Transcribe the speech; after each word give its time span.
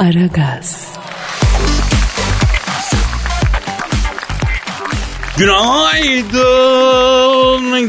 Aragaz. 0.00 0.88
Günaydın, 5.38 6.40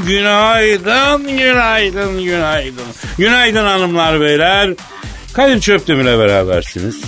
günaydın, 0.05 1.37
günaydın, 1.37 2.23
günaydın. 2.23 2.85
Günaydın 3.17 3.65
hanımlar 3.65 4.21
beyler. 4.21 4.73
Kadir 5.33 5.61
Çöptemir'le 5.61 6.19
berabersiniz. 6.19 7.01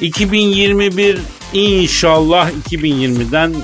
2021 0.00 1.18
inşallah 1.52 2.50
2020'den 2.70 3.54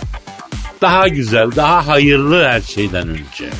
daha 0.80 1.08
güzel, 1.08 1.50
daha 1.56 1.86
hayırlı 1.86 2.44
her 2.44 2.60
şeyden 2.60 3.08
önce. 3.08 3.50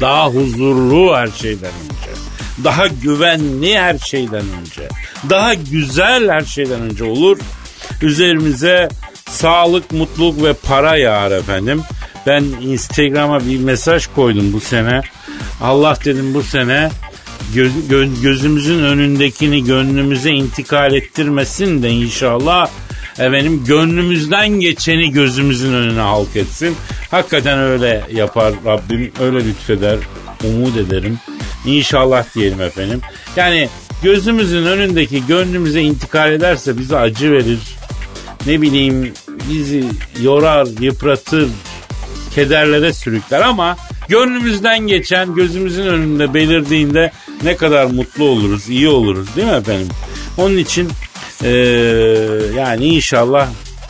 Daha 0.00 0.28
huzurlu 0.28 1.16
her 1.16 1.28
şeyden 1.28 1.72
önce. 1.84 2.27
Daha 2.64 2.86
güvenli 2.86 3.78
her 3.78 3.98
şeyden 3.98 4.44
önce. 4.60 4.88
Daha 5.30 5.54
güzel 5.54 6.28
her 6.30 6.40
şeyden 6.40 6.80
önce 6.80 7.04
olur. 7.04 7.38
Üzerimize 8.02 8.88
sağlık, 9.30 9.92
mutluluk 9.92 10.42
ve 10.44 10.52
para 10.52 10.96
yağar 10.96 11.30
efendim. 11.30 11.82
Ben 12.26 12.44
Instagram'a 12.62 13.46
bir 13.46 13.58
mesaj 13.58 14.06
koydum 14.06 14.52
bu 14.52 14.60
sene. 14.60 15.00
Allah 15.62 15.98
dedim 16.04 16.34
bu 16.34 16.42
sene 16.42 16.90
göz, 17.54 17.72
gö- 17.90 18.22
gözümüzün 18.22 18.82
önündekini 18.84 19.64
gönlümüze 19.64 20.30
intikal 20.30 20.94
ettirmesin 20.94 21.82
de 21.82 21.90
inşallah 21.90 22.68
efendim 23.18 23.64
gönlümüzden 23.66 24.48
geçeni 24.48 25.10
gözümüzün 25.10 25.74
önüne 25.74 26.00
halk 26.00 26.36
etsin. 26.36 26.76
Hakikaten 27.10 27.58
öyle 27.58 28.04
yapar 28.12 28.54
Rabbim 28.64 29.12
öyle 29.20 29.44
lütfeder 29.44 29.98
umut 30.44 30.76
ederim. 30.76 31.18
İnşallah 31.66 32.34
diyelim 32.34 32.60
efendim. 32.60 33.00
Yani 33.36 33.68
gözümüzün 34.02 34.66
önündeki 34.66 35.26
gönlümüze 35.26 35.80
intikal 35.80 36.32
ederse 36.32 36.78
bize 36.78 36.96
acı 36.96 37.32
verir. 37.32 37.58
Ne 38.46 38.62
bileyim 38.62 39.12
bizi 39.50 39.84
yorar, 40.22 40.68
yıpratır, 40.80 41.48
kederlere 42.34 42.92
sürükler 42.92 43.40
ama 43.40 43.76
gönlümüzden 44.08 44.78
geçen 44.78 45.34
gözümüzün 45.34 45.86
önünde 45.86 46.34
belirdiğinde 46.34 47.12
ne 47.42 47.56
kadar 47.56 47.84
mutlu 47.84 48.24
oluruz, 48.24 48.68
iyi 48.68 48.88
oluruz 48.88 49.36
değil 49.36 49.48
mi 49.48 49.54
efendim? 49.54 49.88
Onun 50.36 50.56
için 50.56 50.88
eee, 51.44 51.50
yani 52.56 52.84
inşallah 52.86 53.48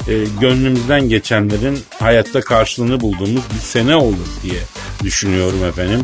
e, 0.08 0.12
gönlümüzden 0.41 1.08
geçenlerin 1.08 1.78
hayatta 1.98 2.41
karşılığını 2.41 3.00
bulduğumuz 3.00 3.42
bir 3.54 3.60
sene 3.60 3.96
olur 3.96 4.27
diye 4.42 4.60
düşünüyorum 5.02 5.64
efendim. 5.64 6.00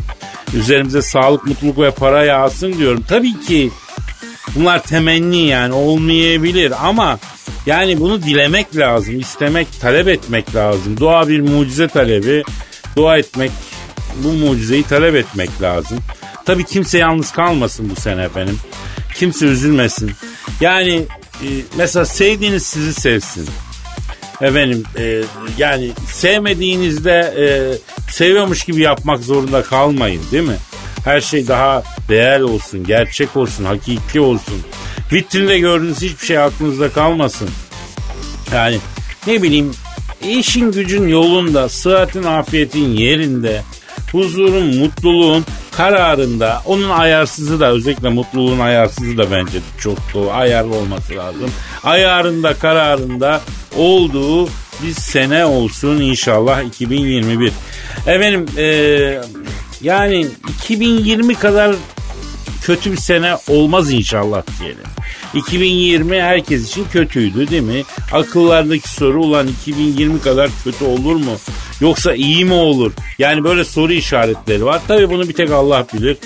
Üzerimize 0.53 1.01
sağlık, 1.01 1.45
mutluluk 1.45 1.79
ve 1.79 1.91
para 1.91 2.25
yağsın 2.25 2.73
diyorum. 2.73 3.05
Tabii 3.09 3.39
ki 3.39 3.71
bunlar 4.55 4.83
temenni 4.83 5.47
yani 5.47 5.73
olmayabilir 5.73 6.73
ama 6.87 7.19
yani 7.65 7.99
bunu 7.99 8.23
dilemek 8.23 8.75
lazım, 8.75 9.19
istemek, 9.19 9.67
talep 9.81 10.07
etmek 10.07 10.55
lazım. 10.55 10.99
Dua 10.99 11.27
bir 11.27 11.41
mucize 11.41 11.87
talebi. 11.87 12.43
Dua 12.95 13.17
etmek, 13.17 13.51
bu 14.23 14.31
mucizeyi 14.31 14.83
talep 14.83 15.15
etmek 15.15 15.61
lazım. 15.61 15.99
Tabii 16.45 16.63
kimse 16.63 16.97
yalnız 16.97 17.31
kalmasın 17.31 17.91
bu 17.95 18.01
sene 18.01 18.23
efendim. 18.23 18.59
Kimse 19.15 19.45
üzülmesin. 19.45 20.11
Yani 20.61 21.01
e, 21.43 21.47
mesela 21.77 22.05
sevdiğiniz 22.05 22.63
sizi 22.63 22.93
sevsin. 22.93 23.49
Efendim 24.41 24.83
e, 24.97 25.23
yani 25.57 25.91
sevmediğinizde 26.11 27.33
e, 27.37 27.45
seviyormuş 28.11 28.63
gibi 28.63 28.81
yapmak 28.81 29.23
zorunda 29.23 29.63
kalmayın 29.63 30.21
değil 30.31 30.47
mi? 30.47 30.57
Her 31.05 31.21
şey 31.21 31.47
daha 31.47 31.83
değerli 32.09 32.43
olsun, 32.43 32.83
gerçek 32.83 33.37
olsun, 33.37 33.65
hakiki 33.65 34.19
olsun. 34.19 34.61
Vitrinde 35.13 35.59
gördüğünüz 35.59 36.01
hiçbir 36.01 36.25
şey 36.25 36.37
aklınızda 36.37 36.89
kalmasın. 36.89 37.49
Yani 38.53 38.77
ne 39.27 39.43
bileyim 39.43 39.71
işin 40.29 40.71
gücün 40.71 41.07
yolunda, 41.07 41.69
sıhhatin 41.69 42.23
afiyetin 42.23 42.89
yerinde, 42.89 43.61
huzurun, 44.11 44.75
mutluluğun 44.77 45.45
kararında, 45.77 46.61
onun 46.65 46.89
ayarsızı 46.89 47.59
da 47.59 47.71
özellikle 47.71 48.09
mutluluğun 48.09 48.59
ayarsızı 48.59 49.17
da 49.17 49.31
bence 49.31 49.59
çok 49.79 49.97
doğru, 50.13 50.31
ayarlı 50.31 50.75
olması 50.75 51.15
lazım. 51.15 51.51
Ayarında, 51.83 52.53
kararında 52.53 53.41
olduğu 53.77 54.45
bir 54.83 54.93
sene 54.93 55.45
olsun 55.45 56.01
inşallah 56.01 56.61
2021. 56.63 57.51
Efendim 58.07 58.45
eee, 58.57 59.21
yani 59.81 60.27
2020 60.63 61.35
kadar 61.35 61.75
kötü 62.65 62.91
bir 62.91 62.97
sene 62.97 63.37
olmaz 63.47 63.91
inşallah 63.91 64.43
diyelim. 64.59 64.83
2020 65.33 66.21
herkes 66.21 66.67
için 66.69 66.85
kötüydü 66.91 67.49
değil 67.49 67.61
mi? 67.61 67.83
Akıllardaki 68.11 68.89
soru 68.89 69.23
ulan 69.23 69.47
2020 69.47 70.21
kadar 70.21 70.49
kötü 70.63 70.85
olur 70.85 71.15
mu? 71.15 71.37
Yoksa 71.81 72.13
iyi 72.13 72.45
mi 72.45 72.53
olur? 72.53 72.91
Yani 73.19 73.43
böyle 73.43 73.65
soru 73.65 73.93
işaretleri 73.93 74.65
var. 74.65 74.81
Tabii 74.87 75.09
bunu 75.09 75.29
bir 75.29 75.33
tek 75.33 75.51
Allah 75.51 75.85
bilir. 75.93 76.17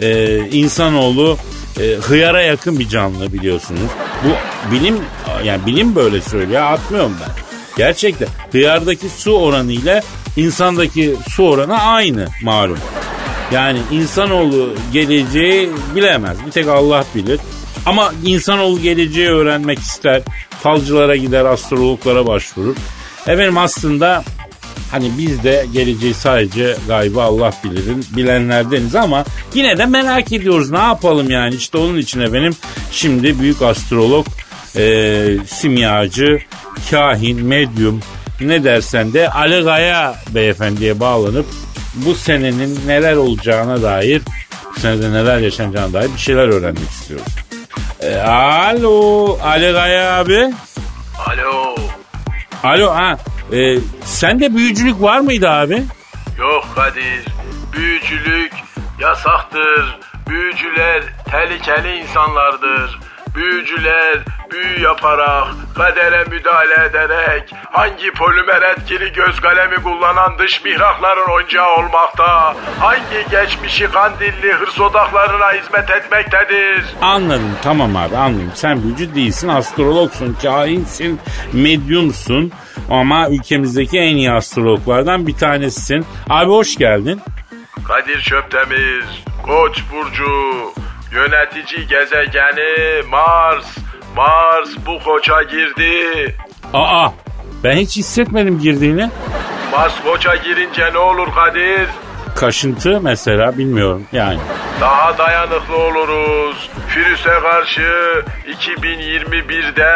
Ee, 0.00 0.38
insanoğlu 0.52 1.38
e, 1.80 1.82
hıyara 1.82 2.42
yakın 2.42 2.78
bir 2.78 2.88
canlı 2.88 3.32
biliyorsunuz. 3.32 3.80
Bu 4.24 4.30
bilim 4.74 4.96
yani 5.44 5.66
bilim 5.66 5.94
böyle 5.94 6.20
söylüyor. 6.20 6.62
Atmıyorum 6.62 7.16
ben. 7.20 7.34
Gerçekten 7.76 8.28
hıyardaki 8.52 9.08
su 9.08 9.32
oranı 9.32 9.72
ile 9.72 10.02
insandaki 10.36 11.16
su 11.28 11.48
oranı 11.48 11.82
aynı 11.82 12.28
malum. 12.42 12.78
Yani 13.54 13.78
insanoğlu 13.90 14.74
geleceği 14.92 15.70
bilemez. 15.94 16.36
Bir 16.46 16.50
tek 16.50 16.68
Allah 16.68 17.04
bilir. 17.14 17.40
Ama 17.86 18.12
insanoğlu 18.24 18.80
geleceği 18.80 19.28
öğrenmek 19.28 19.78
ister. 19.78 20.22
Falcılara 20.50 21.16
gider, 21.16 21.44
astrologlara 21.44 22.26
başvurur. 22.26 22.76
Efendim 23.26 23.58
aslında 23.58 24.24
hani 24.90 25.10
biz 25.18 25.44
de 25.44 25.66
geleceği 25.72 26.14
sadece 26.14 26.76
gaybı 26.88 27.22
Allah 27.22 27.52
bilirin 27.64 28.04
bilenlerdeniz 28.16 28.94
ama 28.94 29.24
yine 29.54 29.78
de 29.78 29.86
merak 29.86 30.32
ediyoruz 30.32 30.70
ne 30.70 30.78
yapalım 30.78 31.30
yani 31.30 31.54
işte 31.54 31.78
onun 31.78 31.98
için 31.98 32.20
efendim 32.20 32.56
şimdi 32.92 33.40
büyük 33.40 33.62
astrolog 33.62 34.26
e, 34.76 35.36
simyacı 35.46 36.38
kahin 36.90 37.46
medyum 37.46 38.00
ne 38.40 38.64
dersen 38.64 39.12
de 39.12 39.30
Ali 39.30 39.62
Gaya 39.62 40.14
beyefendiye 40.34 41.00
bağlanıp 41.00 41.46
bu 41.94 42.14
senenin 42.14 42.80
neler 42.86 43.16
olacağına 43.16 43.82
dair 43.82 44.22
bu 44.76 44.80
senede 44.80 45.12
neler 45.12 45.38
yaşanacağına 45.38 45.92
dair 45.92 46.10
bir 46.14 46.18
şeyler 46.18 46.48
öğrenmek 46.48 46.90
istiyoruz. 46.90 47.26
E, 48.00 48.16
alo 48.16 49.38
Ali 49.42 49.72
Gaya 49.72 50.12
abi. 50.20 50.52
Alo. 51.26 51.74
Alo 52.62 52.94
ha 52.94 53.18
e, 53.52 53.78
sende 54.04 54.54
büyücülük 54.54 55.02
var 55.02 55.20
mıydı 55.20 55.50
abi? 55.50 55.82
Yok 56.38 56.64
Kadir. 56.74 57.24
Büyücülük 57.72 58.52
yasaktır. 59.00 59.98
Büyücüler 60.28 61.02
tehlikeli 61.30 61.96
insanlardır. 61.96 62.98
Büyücüler 63.34 64.18
büyü 64.52 64.80
yaparak, 64.80 65.46
kadere 65.76 66.24
müdahale 66.24 66.86
ederek, 66.90 67.54
hangi 67.72 68.10
polimer 68.10 68.62
etkili 68.62 69.12
göz 69.12 69.40
kalemi 69.40 69.76
kullanan 69.76 70.38
dış 70.38 70.64
mihrakların 70.64 71.30
oyuncağı 71.34 71.76
olmakta, 71.76 72.56
hangi 72.80 73.26
geçmişi 73.30 73.90
kandilli 73.90 74.52
hırs 74.52 74.80
odaklarına 74.80 75.52
hizmet 75.52 75.90
etmektedir. 75.90 76.84
Anladım 77.02 77.56
tamam 77.62 77.96
abi 77.96 78.16
anladım. 78.16 78.52
Sen 78.54 78.82
büyücü 78.82 79.14
değilsin, 79.14 79.48
astrologsun, 79.48 80.36
kahinsin, 80.42 81.20
medyumsun 81.52 82.52
ama 82.90 83.28
ülkemizdeki 83.30 83.98
en 83.98 84.16
iyi 84.16 84.32
astrologlardan 84.32 85.26
bir 85.26 85.36
tanesisin. 85.36 86.06
Abi 86.30 86.50
hoş 86.50 86.76
geldin. 86.76 87.20
Kadir 87.88 88.20
Çöptemir, 88.20 89.04
Koç 89.46 89.82
burcu, 89.92 90.30
yönetici 91.14 91.86
gezegeni 91.88 93.02
Mars. 93.10 93.76
Mars 94.16 94.68
bu 94.86 94.98
koça 95.04 95.42
girdi. 95.42 96.34
Aa 96.72 97.08
ben 97.64 97.76
hiç 97.76 97.96
hissetmedim 97.96 98.58
girdiğini. 98.58 99.10
Mars 99.72 99.92
koça 100.04 100.34
girince 100.36 100.92
ne 100.92 100.98
olur 100.98 101.28
Kadir? 101.34 101.88
Kaşıntı 102.36 103.00
mesela 103.00 103.58
bilmiyorum 103.58 104.06
yani. 104.12 104.38
Daha 104.80 105.18
dayanıklı 105.18 105.76
oluruz. 105.76 106.70
Virüse 106.96 107.30
karşı 107.42 108.22
2021'de 108.48 109.92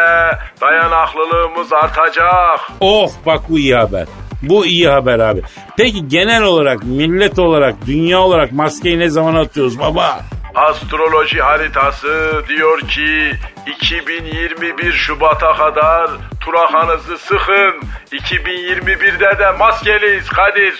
dayanıklılığımız 0.61 1.73
artacak. 1.73 2.59
Oh 2.79 3.11
bak 3.25 3.41
bu 3.49 3.59
iyi 3.59 3.75
haber. 3.75 4.05
Bu 4.41 4.65
iyi 4.65 4.89
haber 4.89 5.19
abi. 5.19 5.41
Peki 5.77 6.07
genel 6.07 6.43
olarak, 6.43 6.83
millet 6.83 7.39
olarak, 7.39 7.75
dünya 7.87 8.19
olarak 8.19 8.51
maskeyi 8.51 8.99
ne 8.99 9.09
zaman 9.09 9.35
atıyoruz 9.35 9.79
baba? 9.79 10.19
Astroloji 10.55 11.41
haritası 11.41 12.43
diyor 12.47 12.79
ki 12.81 13.31
2021 13.67 14.93
Şubat'a 14.93 15.53
kadar 15.53 16.11
turakanızı 16.41 17.17
sıkın. 17.17 17.81
2021'de 18.11 19.39
de 19.39 19.51
maskeliyiz 19.59 20.27
Kadir. 20.29 20.79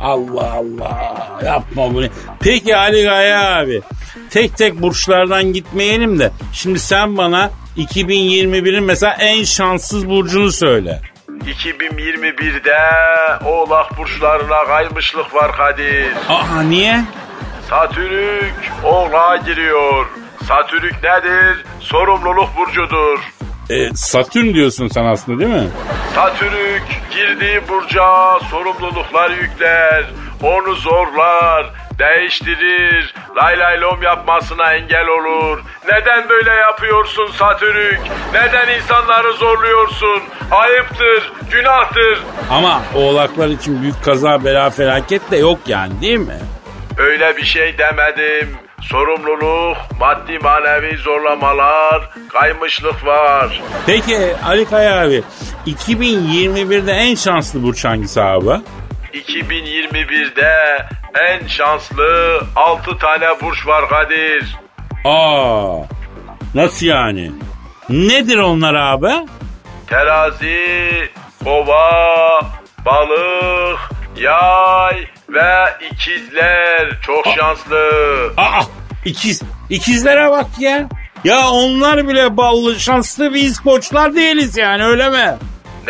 Allah 0.00 0.52
Allah 0.52 1.28
yapma 1.44 1.94
bunu. 1.94 2.06
Peki 2.40 2.76
Ali 2.76 3.02
Gaya 3.04 3.58
abi 3.58 3.82
tek 4.30 4.56
tek 4.56 4.82
burçlardan 4.82 5.52
gitmeyelim 5.52 6.18
de 6.18 6.30
şimdi 6.52 6.78
sen 6.78 7.16
bana 7.16 7.50
2021'in 7.76 8.84
mesela 8.84 9.16
en 9.18 9.44
şanssız 9.44 10.08
burcunu 10.08 10.52
söyle. 10.52 11.00
2021'de 11.46 12.78
oğlak 13.46 13.98
burçlarına 13.98 14.64
kaymışlık 14.64 15.34
var 15.34 15.52
Kadir. 15.56 16.06
Aa 16.28 16.62
niye? 16.62 17.00
Satürk 17.70 18.54
oğlağa 18.84 19.36
giriyor. 19.36 20.06
Satürk 20.48 20.94
nedir? 21.04 21.64
Sorumluluk 21.80 22.48
burcudur. 22.56 23.18
E, 23.70 23.94
Satürn 23.94 24.54
diyorsun 24.54 24.88
sen 24.88 25.04
aslında 25.04 25.38
değil 25.38 25.50
mi? 25.50 25.68
Satürk 26.14 26.82
girdiği 27.10 27.68
burca 27.68 28.38
sorumluluklar 28.50 29.30
yükler. 29.30 30.04
Onu 30.42 30.74
zorlar, 30.74 31.66
değiştirir, 31.98 33.14
lay 33.36 33.58
lay 33.58 33.80
lom 33.80 34.02
yapmasına 34.02 34.74
engel 34.74 35.06
olur. 35.08 35.62
Neden 35.88 36.28
böyle 36.28 36.50
yapıyorsun 36.50 37.26
Satürk? 37.26 38.00
Neden 38.34 38.74
insanları 38.78 39.32
zorluyorsun? 39.32 40.22
Ayıptır, 40.50 41.32
günahtır. 41.50 42.22
Ama 42.50 42.82
oğlaklar 42.94 43.48
için 43.48 43.82
büyük 43.82 44.04
kaza 44.04 44.44
bela 44.44 44.70
felaket 44.70 45.30
de 45.30 45.36
yok 45.36 45.58
yani 45.66 46.00
değil 46.00 46.18
mi? 46.18 46.38
Öyle 46.98 47.36
bir 47.36 47.44
şey 47.44 47.78
demedim. 47.78 48.56
Sorumluluk, 48.82 49.76
maddi 50.00 50.38
manevi 50.38 50.96
zorlamalar, 50.96 52.10
kaymışlık 52.32 53.06
var. 53.06 53.62
Peki 53.86 54.18
Ali 54.46 54.64
Kaya 54.64 55.04
abi 55.04 55.22
2021'de 55.66 56.92
en 56.92 57.14
şanslı 57.14 57.62
burç 57.62 57.84
hangisi 57.84 58.22
abi? 58.22 58.60
2021'de 59.14 60.52
en 61.14 61.46
şanslı 61.46 62.40
6 62.56 62.98
tane 62.98 63.26
burç 63.42 63.66
var 63.66 63.88
Kadir. 63.88 64.56
Aa 65.04 65.76
nasıl 66.54 66.86
yani? 66.86 67.30
Nedir 67.88 68.38
onlar 68.38 68.74
abi? 68.74 69.26
Terazi, 69.86 71.10
kova, 71.44 72.40
balık, 72.84 73.78
yay 74.16 75.06
ve 75.28 75.64
ikizler 75.92 76.98
çok 77.06 77.26
şanslı. 77.36 77.90
Aa 78.36 78.62
ikiz, 79.04 79.42
ikizlere 79.70 80.30
bak 80.30 80.46
ya. 80.58 80.88
Ya 81.24 81.48
onlar 81.48 82.08
bile 82.08 82.36
ballı 82.36 82.80
şanslı 82.80 83.34
biz 83.34 83.60
koçlar 83.60 84.14
değiliz 84.14 84.56
yani 84.56 84.84
öyle 84.84 85.10
mi? 85.10 85.34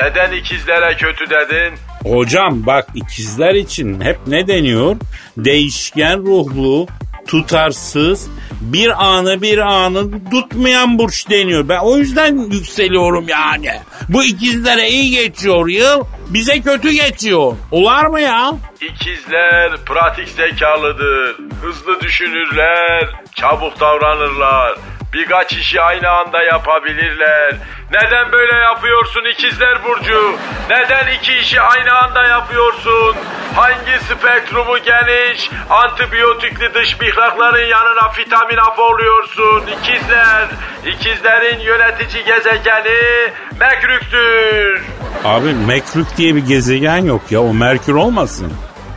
Neden 0.03 0.33
ikizlere 0.33 0.97
kötü 0.97 1.31
dedin? 1.31 1.75
Hocam 2.05 2.67
bak 2.67 2.89
ikizler 2.95 3.55
için 3.55 4.01
hep 4.01 4.19
ne 4.27 4.47
deniyor? 4.49 4.97
Değişken 5.37 6.19
ruhlu, 6.19 6.87
tutarsız, 7.29 8.31
bir 8.61 9.05
anı 9.05 9.43
bir 9.43 9.59
anı 9.59 10.31
tutmayan 10.31 10.99
burç 10.99 11.31
deniyor. 11.31 11.69
Ben 11.69 11.79
o 11.79 11.97
yüzden 11.97 12.51
yükseliyorum 12.51 13.29
yani. 13.29 13.71
Bu 14.09 14.25
ikizlere 14.25 14.89
iyi 14.89 15.11
geçiyor 15.11 15.69
yıl, 15.69 16.05
bize 16.29 16.61
kötü 16.61 16.91
geçiyor. 16.91 17.53
Olar 17.71 18.07
mı 18.07 18.21
ya? 18.21 18.55
İkizler 18.81 19.77
pratik 19.87 20.29
zekalıdır. 20.29 21.37
Hızlı 21.63 22.01
düşünürler, 22.01 23.09
çabuk 23.35 23.81
davranırlar. 23.81 24.79
Birkaç 25.13 25.53
işi 25.53 25.81
aynı 25.81 26.09
anda 26.09 26.43
yapabilirler. 26.43 27.55
Neden 27.93 28.33
böyle 28.33 28.57
yapıyorsun 28.57 29.25
ikizler 29.25 29.85
Burcu? 29.85 30.37
Neden 30.71 31.07
iki 31.07 31.35
işi 31.35 31.61
aynı 31.61 31.93
anda 31.93 32.27
yapıyorsun? 32.27 33.17
Hangi 33.55 34.05
spektrumu 34.05 34.79
geniş, 34.79 35.51
antibiyotikli 35.71 36.75
dış 36.75 37.01
mihrakların 37.01 37.67
yanına 37.67 38.13
vitamin 38.19 38.57
hapı 38.57 38.83
oluyorsun? 38.83 39.63
İkizler, 39.67 40.49
ikizlerin 40.87 41.61
yönetici 41.61 42.25
gezegeni 42.25 43.33
Mekrük'tür. 43.61 44.83
Abi 45.25 45.55
Mekrük 45.55 46.17
diye 46.17 46.35
bir 46.35 46.47
gezegen 46.47 47.05
yok 47.05 47.23
ya 47.31 47.41
o 47.41 47.55
Merkür 47.55 47.95
olmasın. 47.95 48.53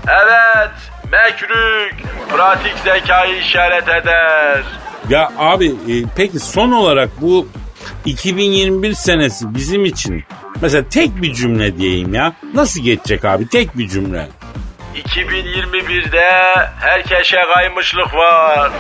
Evet, 0.08 0.72
Mekrük 1.12 1.96
pratik 2.30 2.78
zekayı 2.84 3.38
işaret 3.38 3.90
eder. 3.90 4.64
Ya 5.12 5.32
abi 5.38 5.66
e, 5.68 5.94
peki 6.16 6.40
son 6.40 6.72
olarak 6.72 7.10
bu 7.22 7.48
2021 8.06 8.94
senesi 8.94 9.56
bizim 9.56 9.86
için 9.86 10.24
mesela 10.62 10.90
tek 10.90 11.22
bir 11.22 11.34
cümle 11.34 11.78
diyeyim 11.78 12.14
ya. 12.14 12.34
Nasıl 12.54 12.84
geçecek 12.84 13.26
abi 13.26 13.48
tek 13.48 13.78
bir 13.78 13.90
cümle? 13.90 14.28
2021'de 14.96 16.30
herkese 16.80 17.38
kaymışlık 17.54 18.14
var. 18.14 18.72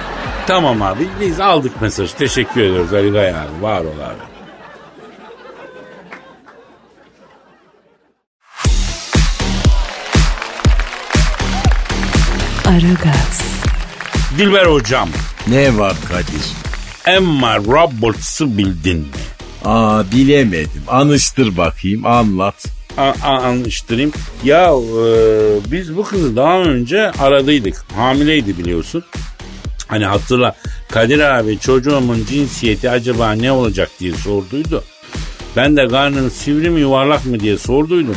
Tamam 0.47 0.81
abi 0.81 1.07
biz 1.19 1.39
aldık 1.39 1.81
mesaj. 1.81 2.11
Teşekkür 2.11 2.61
ediyoruz 2.61 2.93
Ali 2.93 3.11
Gay 3.11 3.29
abi. 3.29 3.61
Var 3.61 3.81
ol 3.81 3.99
abi. 3.99 4.31
Aragaz, 12.65 13.41
Dilber 14.37 14.65
hocam. 14.65 15.09
Ne 15.47 15.77
var 15.77 15.93
Kadir? 16.09 16.41
Emma 17.15 17.57
Roberts'ı 17.57 18.57
bildin 18.57 18.97
mi? 18.97 19.05
Aa 19.65 20.03
bilemedim. 20.11 20.83
Anıştır 20.87 21.57
bakayım 21.57 22.05
anlat. 22.05 22.65
A- 22.97 23.13
a- 23.23 23.41
anlaştırayım. 23.41 24.11
Ya 24.43 24.65
e, 24.65 25.11
biz 25.71 25.97
bu 25.97 26.03
kızı 26.03 26.35
daha 26.35 26.57
önce 26.59 27.11
aradıydık. 27.11 27.85
Hamileydi 27.95 28.57
biliyorsun. 28.57 29.03
Hani 29.87 30.05
hatırla 30.05 30.55
Kadir 30.91 31.19
abi 31.19 31.59
çocuğumun 31.59 32.25
cinsiyeti 32.29 32.89
acaba 32.89 33.31
ne 33.31 33.51
olacak 33.51 33.89
diye 33.99 34.13
sorduydu. 34.13 34.83
Ben 35.55 35.77
de 35.77 35.87
karnın 35.87 36.29
sivri 36.29 36.69
mi 36.69 36.79
yuvarlak 36.79 37.25
mı 37.25 37.39
diye 37.39 37.57
sorduydum. 37.57 38.15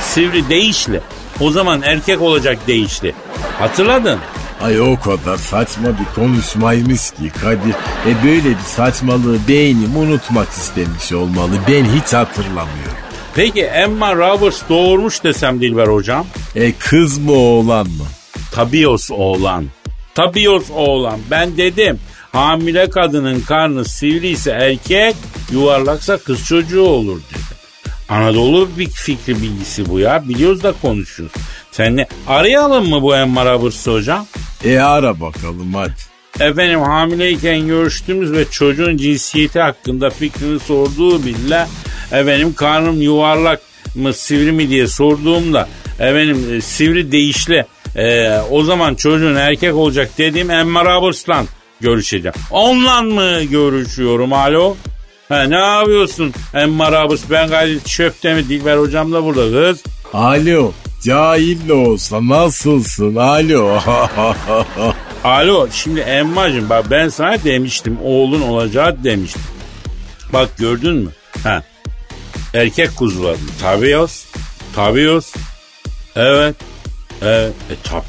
Sivri 0.00 0.48
değişli. 0.48 1.00
O 1.40 1.50
zaman 1.50 1.82
erkek 1.82 2.20
olacak 2.22 2.58
değişli. 2.66 3.14
Hatırladın? 3.58 4.18
Ay 4.62 4.80
o 4.80 5.00
kadar 5.00 5.36
saçma 5.36 5.88
bir 5.88 6.14
konuşmaymış 6.14 7.10
ki 7.10 7.30
Kadir. 7.40 7.74
E 8.06 8.24
böyle 8.24 8.50
bir 8.50 8.64
saçmalığı 8.66 9.38
beynim 9.48 9.96
unutmak 9.96 10.48
istemiş 10.48 11.12
olmalı. 11.12 11.50
Ben 11.68 11.84
hiç 11.84 12.12
hatırlamıyorum. 12.12 12.96
Peki 13.34 13.62
Emma 13.62 14.16
Roberts 14.16 14.62
doğurmuş 14.68 15.24
desem 15.24 15.60
Dilber 15.60 15.86
hocam. 15.86 16.26
E 16.54 16.72
kız 16.72 17.18
mı 17.18 17.32
oğlan 17.32 17.86
mı? 17.86 18.06
Tabios 18.52 19.10
oğlan. 19.10 19.66
Tabios 20.14 20.70
oğlan. 20.70 21.20
Ben 21.30 21.56
dedim 21.56 22.00
hamile 22.32 22.90
kadının 22.90 23.40
karnı 23.40 23.84
sivri 23.84 24.28
ise 24.28 24.50
erkek, 24.50 25.16
yuvarlaksa 25.52 26.18
kız 26.18 26.44
çocuğu 26.44 26.82
olur 26.82 27.20
dedim. 27.30 27.42
Anadolu 28.08 28.68
bir 28.78 28.88
fikri 28.88 29.42
bilgisi 29.42 29.88
bu 29.88 29.98
ya. 29.98 30.28
Biliyoruz 30.28 30.62
da 30.62 30.72
konuşuyoruz. 30.82 31.34
Sen 31.70 31.96
ne? 31.96 32.06
Arayalım 32.26 32.88
mı 32.88 33.02
bu 33.02 33.16
Emma 33.16 33.44
Roberts'ı 33.44 33.92
hocam? 33.92 34.26
E 34.64 34.78
ara 34.78 35.20
bakalım 35.20 35.74
hadi. 35.74 35.92
Efendim 36.40 36.80
hamileyken 36.80 37.66
görüştüğümüz 37.66 38.32
ve 38.32 38.50
çocuğun 38.50 38.96
cinsiyeti 38.96 39.60
hakkında 39.60 40.10
fikrini 40.10 40.60
sorduğu 40.60 41.24
bile 41.24 41.66
efendim 42.12 42.54
karnım 42.54 43.02
yuvarlak 43.02 43.60
mı 43.94 44.12
sivri 44.12 44.52
mi 44.52 44.68
diye 44.68 44.86
sorduğumda 44.86 45.68
efendim 45.98 46.54
e, 46.54 46.60
sivri 46.60 47.12
değişli 47.12 47.64
e, 47.96 48.38
o 48.50 48.64
zaman 48.64 48.94
çocuğun 48.94 49.34
erkek 49.34 49.74
olacak 49.74 50.10
dediğim 50.18 50.50
Emma 50.50 50.84
Roberts'la 50.84 51.44
görüşeceğim. 51.80 52.34
Onunla 52.50 53.02
mı 53.02 53.42
görüşüyorum 53.42 54.32
alo? 54.32 54.76
Ha, 55.28 55.42
ne 55.42 55.58
yapıyorsun 55.58 56.32
Emma 56.54 56.92
Roberts 56.92 57.22
ben 57.30 57.48
gayet 57.48 57.86
çöpte 57.86 58.34
mi 58.34 58.48
Dilber 58.48 58.76
hocam 58.76 59.12
da 59.12 59.24
burada 59.24 59.50
kız. 59.50 59.82
Alo 60.12 60.72
cahil 61.02 61.68
de 61.68 61.72
olsa 61.72 62.28
nasılsın 62.28 63.16
alo. 63.16 63.78
Alo 65.24 65.68
şimdi 65.72 66.00
Emma'cığım 66.00 66.68
bak 66.70 66.90
ben 66.90 67.08
sana 67.08 67.44
demiştim 67.44 67.98
oğlun 68.02 68.40
olacağı 68.40 69.04
demiştim. 69.04 69.42
Bak 70.32 70.48
gördün 70.58 70.96
mü? 70.96 71.10
Ha. 71.42 71.62
Erkek 72.54 72.96
kuzuları. 72.96 73.36
Tabios. 73.60 74.24
Tabios. 74.74 75.34
Evet. 76.16 76.56
Evet. 77.22 77.52
E 77.70 77.74
tabi. 77.88 78.04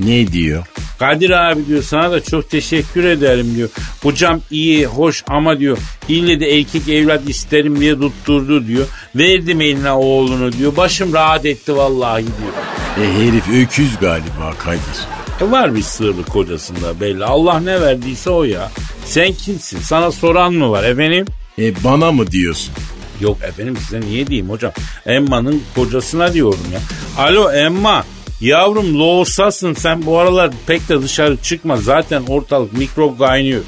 ne 0.00 0.32
diyor? 0.32 0.66
Kadir 0.98 1.30
abi 1.30 1.66
diyor 1.66 1.82
sana 1.82 2.12
da 2.12 2.22
çok 2.22 2.50
teşekkür 2.50 3.04
ederim 3.04 3.54
diyor. 3.56 3.68
Hocam 4.02 4.40
iyi 4.50 4.86
hoş 4.86 5.24
ama 5.28 5.58
diyor 5.58 5.78
ille 6.08 6.40
de 6.40 6.58
erkek 6.58 6.88
evlat 6.88 7.28
isterim 7.28 7.80
diye 7.80 7.94
tutturdu 8.00 8.66
diyor. 8.66 8.86
Verdim 9.16 9.60
eline 9.60 9.90
oğlunu 9.92 10.52
diyor. 10.52 10.76
Başım 10.76 11.12
rahat 11.12 11.46
etti 11.46 11.76
vallahi 11.76 12.22
diyor. 12.24 12.52
E 13.08 13.12
herif 13.18 13.48
öküz 13.48 13.98
galiba 14.00 14.54
Kadir. 14.58 14.78
E 15.40 15.50
var 15.50 15.74
bir 15.74 15.82
sırrı 15.82 16.24
kocasında 16.24 17.00
belli. 17.00 17.24
Allah 17.24 17.60
ne 17.60 17.80
verdiyse 17.80 18.30
o 18.30 18.44
ya. 18.44 18.70
Sen 19.04 19.32
kimsin? 19.32 19.78
Sana 19.80 20.12
soran 20.12 20.54
mı 20.54 20.70
var 20.70 20.84
efendim? 20.84 21.26
E 21.58 21.84
bana 21.84 22.12
mı 22.12 22.26
diyorsun? 22.30 22.74
Yok 23.20 23.38
efendim 23.42 23.76
size 23.76 24.00
niye 24.00 24.26
diyeyim 24.26 24.50
hocam? 24.50 24.72
Emma'nın 25.06 25.62
kocasına 25.74 26.34
diyorum 26.34 26.66
ya. 26.72 26.80
Alo 27.24 27.52
Emma. 27.52 28.04
Yavrum 28.40 28.98
loğusasın 28.98 29.74
sen 29.74 30.06
bu 30.06 30.18
aralar 30.18 30.50
pek 30.66 30.88
de 30.88 31.02
dışarı 31.02 31.36
çıkma. 31.36 31.76
Zaten 31.76 32.22
ortalık 32.28 32.72
mikrop 32.72 33.18
kaynıyor. 33.18 33.62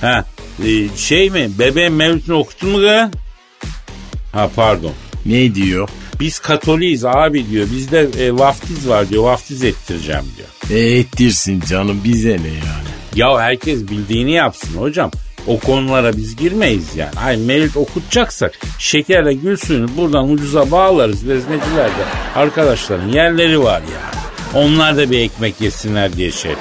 Ha, 0.00 0.24
Ee, 0.66 0.96
şey 0.96 1.30
mi? 1.30 1.50
Bebeğin 1.58 1.92
mevlütünü 1.92 2.36
okuttun 2.36 2.70
mu 2.70 2.78
kız? 2.78 3.20
Ha 4.32 4.50
pardon. 4.56 4.92
Ne 5.26 5.54
diyor? 5.54 5.88
Biz 6.20 6.38
Katoliyiz 6.38 7.04
abi 7.04 7.50
diyor. 7.50 7.66
Bizde 7.76 8.08
e, 8.18 8.32
vaftiz 8.38 8.88
var 8.88 9.08
diyor. 9.08 9.24
Vaftiz 9.24 9.64
ettireceğim 9.64 10.22
diyor. 10.36 10.80
E 10.80 10.98
ettirsin 10.98 11.60
canım 11.68 12.00
bize 12.04 12.28
ne 12.30 12.48
yani? 12.48 12.90
Ya 13.14 13.40
herkes 13.40 13.90
bildiğini 13.90 14.32
yapsın 14.32 14.76
hocam. 14.76 15.10
O 15.46 15.58
konulara 15.58 16.16
biz 16.16 16.36
girmeyiz 16.36 16.96
yani. 16.96 17.20
Ay 17.24 17.36
mevlüt 17.36 17.76
okutacaksak 17.76 18.58
şekerle 18.78 19.34
gül 19.34 19.56
suyunu 19.56 19.96
buradan 19.96 20.30
ucuza 20.30 20.70
bağlarız. 20.70 21.28
Veznecilerde 21.28 22.04
arkadaşların 22.36 23.08
yerleri 23.08 23.62
var 23.62 23.80
ya. 23.80 24.20
Onlar 24.60 24.96
da 24.96 25.10
bir 25.10 25.18
ekmek 25.20 25.60
yesinler 25.60 26.12
diye 26.12 26.30
şey. 26.32 26.52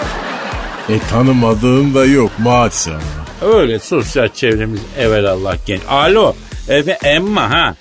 E 0.89 0.99
tanımadığım 1.11 1.95
da 1.95 2.05
yok 2.05 2.31
maşallah. 2.39 3.01
Öyle 3.41 3.79
sosyal 3.79 4.27
çevremiz 4.27 4.79
evelallah 4.97 5.57
genç. 5.65 5.81
Alo 5.89 6.35
Efe 6.69 6.91
Emma 6.91 7.49
ha. 7.49 7.75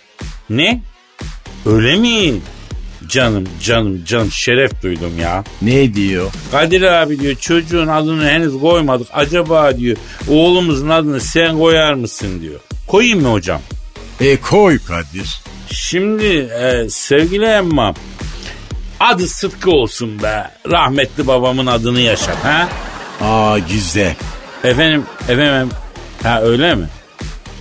Ne? 0.51 0.83
Öyle 1.67 1.97
mi? 1.97 2.41
Canım 3.09 3.45
canım 3.63 4.05
canım 4.05 4.31
şeref 4.33 4.83
duydum 4.83 5.19
ya. 5.21 5.45
Ne 5.63 5.95
diyor? 5.95 6.31
Kadir 6.53 6.83
abi 6.83 7.21
diyor 7.21 7.35
çocuğun 7.35 7.87
adını 7.89 8.29
henüz 8.29 8.61
koymadık. 8.61 9.09
Acaba 9.13 9.79
diyor 9.79 9.97
oğlumuzun 10.29 10.89
adını 10.89 11.21
sen 11.21 11.59
koyar 11.59 11.95
mısın 11.95 12.41
diyor. 12.43 12.61
Koyayım 12.87 13.23
mı 13.23 13.33
hocam? 13.33 13.61
E 14.21 14.37
koy 14.37 14.79
Kadir. 14.79 15.41
Şimdi 15.71 16.27
e, 16.27 16.91
sevgili 16.91 17.45
Emma 17.45 17.95
adı 19.01 19.27
Sıtkı 19.29 19.71
olsun 19.71 20.23
be. 20.23 20.51
Rahmetli 20.71 21.27
babamın 21.27 21.67
adını 21.67 22.01
yaşat 22.01 22.45
ha. 22.45 22.69
Aa 23.21 23.59
güzel. 23.59 24.15
Efendim 24.65 25.03
efendim 25.29 25.69
ha 26.23 26.43
öyle 26.43 26.75
mi? 26.75 26.87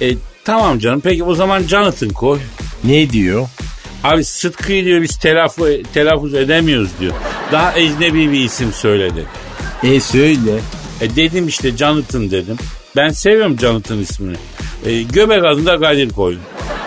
E, 0.02 0.14
tamam 0.46 0.80
canım 0.80 1.02
peki 1.04 1.24
o 1.24 1.36
zaman 1.36 1.64
Jonathan 1.64 2.10
koy. 2.10 2.40
Ne 2.84 3.10
diyor? 3.10 3.48
Abi 4.08 4.24
Sıtkı'yı 4.24 4.86
diyor 4.86 5.02
biz 5.02 5.18
telaffuz, 5.18 5.68
telaffuz 5.94 6.34
edemiyoruz 6.34 6.90
diyor. 7.00 7.14
Daha 7.52 7.74
ecnebi 7.80 8.32
bir 8.32 8.40
isim 8.40 8.74
söyledi. 8.74 9.26
E 9.84 10.00
söyle. 10.00 10.60
E 11.02 11.16
dedim 11.16 11.48
işte 11.48 11.78
Jonathan 11.78 12.32
dedim. 12.32 12.58
Ben 12.96 13.10
seviyorum 13.10 13.60
Jonathan 13.60 14.00
ismini. 14.00 14.38
E, 14.86 15.02
göbek 15.02 15.46
adında 15.46 15.80
Kadir 15.80 16.10
koyun. 16.10 16.40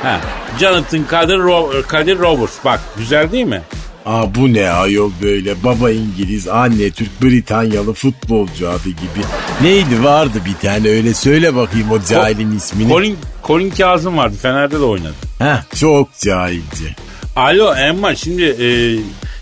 Ha, 0.02 0.20
Jonathan 0.60 1.04
Kadir, 1.04 1.34
Ro- 1.34 1.82
Kadir 1.82 2.18
Roberts. 2.18 2.54
Bak 2.64 2.80
güzel 2.98 3.32
değil 3.32 3.44
mi? 3.46 3.62
Aa 4.06 4.34
bu 4.34 4.52
ne 4.52 4.70
ayol 4.70 5.10
böyle 5.22 5.64
baba 5.64 5.90
İngiliz 5.90 6.48
anne 6.48 6.90
Türk 6.90 7.22
Britanyalı 7.22 7.92
futbolcu 7.92 8.68
adı 8.70 8.88
gibi. 8.88 9.24
Neydi 9.62 10.04
vardı 10.04 10.38
bir 10.46 10.68
tane 10.68 10.88
öyle 10.88 11.14
söyle 11.14 11.54
bakayım 11.56 11.90
o 11.90 12.02
cahilin 12.10 12.56
ismini. 12.56 12.88
Colin, 12.88 13.18
Colin 13.46 13.70
Kazım 13.70 14.16
vardı. 14.16 14.36
Fener'de 14.42 14.80
de 14.80 14.84
oynadı. 14.84 15.14
Heh 15.38 15.78
çok 15.80 16.18
cahilce. 16.18 16.94
Alo 17.40 17.75
Emma 17.75 18.14
şimdi 18.14 18.42
e, 18.44 18.68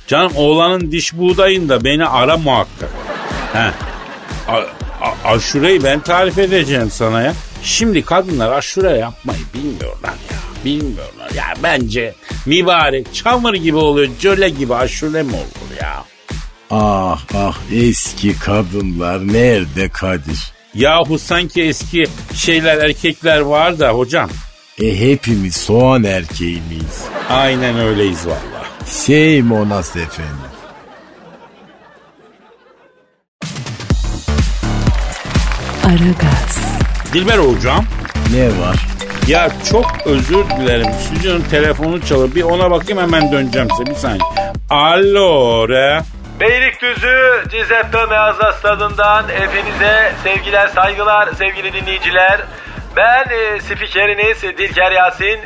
canım 0.07 0.33
oğlanın 0.37 0.93
diş 0.93 1.13
buğdayında 1.17 1.85
beni 1.85 2.07
ara 2.07 2.37
muhakkak. 2.37 2.91
He. 3.53 3.59
A- 4.53 4.67
a- 5.07 5.33
aşureyi 5.35 5.85
ben 5.85 6.01
tarif 6.01 6.39
edeceğim 6.39 6.91
sana 6.91 7.23
ya. 7.23 7.33
Şimdi 7.63 8.03
kadınlar 8.03 8.53
aşure 8.53 8.91
yapmayı 8.91 9.39
bilmiyorlar 9.55 10.11
ya. 10.31 10.39
Bilmiyorlar. 10.65 11.31
Ya 11.37 11.45
bence 11.63 12.15
mübarek 12.47 13.15
çamur 13.15 13.55
gibi 13.55 13.77
oluyor. 13.77 14.09
Jöle 14.21 14.49
gibi 14.49 14.75
aşure 14.75 15.23
mi 15.23 15.33
olur 15.35 15.81
ya? 15.83 16.05
Ah 16.71 17.21
ah 17.37 17.57
eski 17.75 18.39
kadınlar 18.39 19.29
nerede 19.33 19.89
Kadir? 19.89 20.53
Yahu 20.75 21.19
sanki 21.19 21.63
eski 21.63 22.05
şeyler 22.35 22.77
erkekler 22.79 23.41
var 23.41 23.79
da 23.79 23.91
hocam. 23.91 24.31
E 24.83 25.01
hepimiz 25.01 25.57
soğan 25.57 26.05
erkeği 26.05 26.63
miyiz? 26.69 27.05
Aynen 27.31 27.79
öyleyiz 27.79 28.27
valla. 28.27 28.65
Şey 29.07 29.43
Monas 29.43 29.97
efendim. 29.97 30.35
Aragaz, 35.85 36.59
Dilber 37.13 37.39
hocam. 37.39 37.85
Ne 38.35 38.47
var? 38.47 38.77
Ya 39.29 39.49
çok 39.71 39.87
özür 40.05 40.45
dilerim. 40.51 40.87
Stüdyonun 40.93 41.41
telefonu 41.51 42.01
çalıyor. 42.07 42.35
Bir 42.35 42.43
ona 42.43 42.71
bakayım 42.71 43.03
hemen 43.03 43.33
döneceğim 43.33 43.69
size. 43.71 43.87
Bir 43.91 43.95
saniye. 43.95 44.21
Alo 44.71 45.69
re. 45.69 46.01
Beylikdüzü 46.41 47.45
Cizeppe 47.51 48.07
Meazza 48.11 48.53
Stadı'ndan 48.53 49.25
hepinize 49.29 50.13
sevgiler 50.25 50.69
saygılar 50.69 51.29
sevgili 51.39 51.73
dinleyiciler. 51.73 52.41
Ben 52.99 53.25
e, 53.31 53.61
spikeriniz 53.61 54.43
Dilker 54.43 54.93
Yasin. 54.93 55.39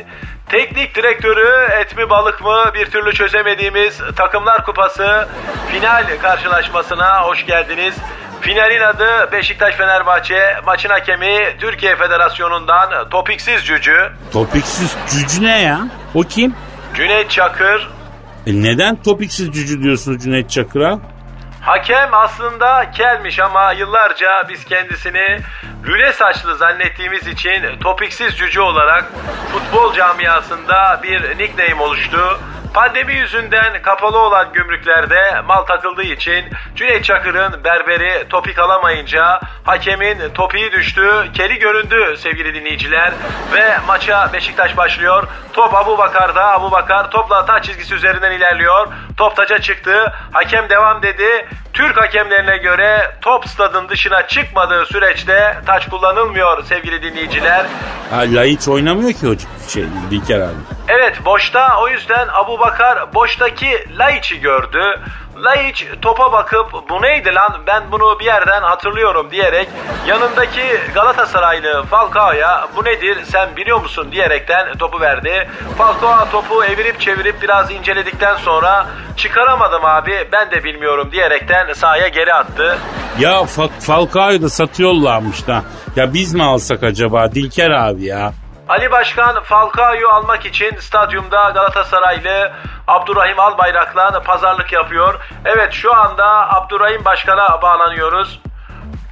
Teknik 0.49 0.95
direktörü 0.95 1.71
et 1.81 1.97
mi 1.97 2.09
balık 2.09 2.41
mı 2.41 2.71
bir 2.73 2.85
türlü 2.85 3.13
çözemediğimiz 3.13 4.01
Takımlar 4.15 4.65
Kupası 4.65 5.27
final 5.71 6.05
karşılaşmasına 6.21 7.23
hoş 7.23 7.45
geldiniz. 7.45 7.95
Finalin 8.41 8.81
adı 8.81 9.31
Beşiktaş 9.31 9.75
Fenerbahçe, 9.75 10.55
maçın 10.65 10.89
hakemi 10.89 11.37
Türkiye 11.59 11.95
Federasyonu'ndan 11.95 13.09
Topiksiz 13.09 13.65
Cücü, 13.65 14.11
Topiksiz 14.31 14.97
cücü 15.09 15.43
ne 15.43 15.61
ya? 15.61 15.87
O 16.13 16.21
kim? 16.21 16.55
Cüneyt 16.95 17.29
Çakır, 17.29 17.89
E 18.47 18.51
neden 18.61 18.95
topiksiz 18.95 19.51
cücü 19.51 19.83
diyorsunuz 19.83 20.23
Cüneyt 20.23 20.49
Çakır'a? 20.49 20.99
Hakem 21.63 22.13
aslında 22.13 22.91
kelmiş 22.91 23.39
ama 23.39 23.71
yıllarca 23.71 24.43
biz 24.49 24.65
kendisini 24.65 25.37
lüle 25.87 26.13
saçlı 26.13 26.55
zannettiğimiz 26.55 27.27
için 27.27 27.79
topiksiz 27.79 28.37
cüce 28.37 28.61
olarak 28.61 29.05
futbol 29.53 29.93
camiasında 29.93 30.99
bir 31.03 31.37
nickname 31.37 31.81
oluştu. 31.83 32.39
Pandemi 32.73 33.13
yüzünden 33.13 33.81
kapalı 33.81 34.17
olan 34.19 34.53
gümrüklerde 34.53 35.41
mal 35.47 35.61
takıldığı 35.61 36.03
için 36.03 36.45
Cüneyt 36.75 37.03
Çakır'ın 37.03 37.63
berberi 37.63 38.27
topik 38.29 38.59
alamayınca 38.59 39.41
hakemin 39.63 40.17
topiği 40.33 40.71
düştü, 40.71 41.09
keli 41.33 41.59
göründü 41.59 42.15
sevgili 42.17 42.53
dinleyiciler 42.53 43.13
ve 43.53 43.77
maça 43.87 44.33
Beşiktaş 44.33 44.77
başlıyor. 44.77 45.27
Top 45.53 45.73
Abu 45.75 45.97
Bakar'da, 45.97 46.51
Abu 46.51 46.71
Bakar 46.71 47.11
topla 47.11 47.45
taç 47.45 47.65
çizgisi 47.65 47.95
üzerinden 47.95 48.31
ilerliyor. 48.31 48.87
Top 49.17 49.35
taca 49.35 49.59
çıktı, 49.59 50.13
hakem 50.31 50.69
devam 50.69 51.01
dedi. 51.01 51.47
Türk 51.73 51.97
hakemlerine 51.97 52.57
göre 52.57 53.15
top 53.21 53.47
stadın 53.47 53.89
dışına 53.89 54.27
çıkmadığı 54.27 54.85
süreçte 54.85 55.57
taç 55.65 55.89
kullanılmıyor 55.89 56.63
sevgili 56.63 57.01
dinleyiciler. 57.01 57.65
Ha, 58.11 58.17
Laiç 58.17 58.67
oynamıyor 58.67 59.13
ki 59.13 59.27
hocam. 59.27 59.51
Şey, 59.67 59.83
Dilker 60.11 60.39
abi. 60.39 60.72
Evet 60.87 61.25
boşta 61.25 61.79
o 61.81 61.87
yüzden 61.87 62.27
Abu 62.33 62.59
Bakar 62.59 63.13
boştaki 63.13 63.85
Laiç'i 63.99 64.39
gördü. 64.39 64.99
Laiç 65.37 65.87
topa 66.01 66.31
bakıp 66.31 66.89
bu 66.89 67.01
neydi 67.01 67.35
lan 67.35 67.61
ben 67.67 67.83
bunu 67.91 68.19
bir 68.19 68.25
yerden 68.25 68.61
hatırlıyorum 68.61 69.31
diyerek 69.31 69.67
yanındaki 70.07 70.61
Galatasaraylı 70.93 71.83
Falcao'ya 71.83 72.67
bu 72.75 72.85
nedir 72.85 73.17
sen 73.25 73.55
biliyor 73.55 73.81
musun 73.81 74.11
diyerekten 74.11 74.77
topu 74.77 75.01
verdi. 75.01 75.49
Falcao 75.77 76.29
topu 76.31 76.63
evirip 76.63 76.99
çevirip 77.01 77.41
biraz 77.41 77.71
inceledikten 77.71 78.35
sonra 78.35 78.87
çıkaramadım 79.17 79.85
abi 79.85 80.27
ben 80.31 80.51
de 80.51 80.63
bilmiyorum 80.63 81.09
diyerekten 81.11 81.73
sahaya 81.73 82.07
geri 82.07 82.33
attı. 82.33 82.77
Ya 83.19 83.31
Fa- 83.31 83.79
Falcao'yu 83.79 84.41
da 84.41 84.49
satıyorlarmış 84.49 85.47
da. 85.47 85.63
Ya 85.95 86.13
biz 86.13 86.33
mi 86.33 86.43
alsak 86.43 86.83
acaba 86.83 87.31
Dilker 87.31 87.71
abi 87.71 88.05
ya? 88.05 88.33
Ali 88.69 88.91
Başkan 88.91 89.43
Falcao'yu 89.43 90.09
almak 90.09 90.45
için 90.45 90.75
stadyumda 90.79 91.49
Galatasaraylı 91.49 92.51
Abdurrahim 92.87 93.39
Albayrak'la 93.39 94.23
pazarlık 94.23 94.71
yapıyor. 94.71 95.19
Evet 95.45 95.73
şu 95.73 95.95
anda 95.95 96.53
Abdurrahim 96.55 97.05
Başkan'a 97.05 97.61
bağlanıyoruz. 97.61 98.39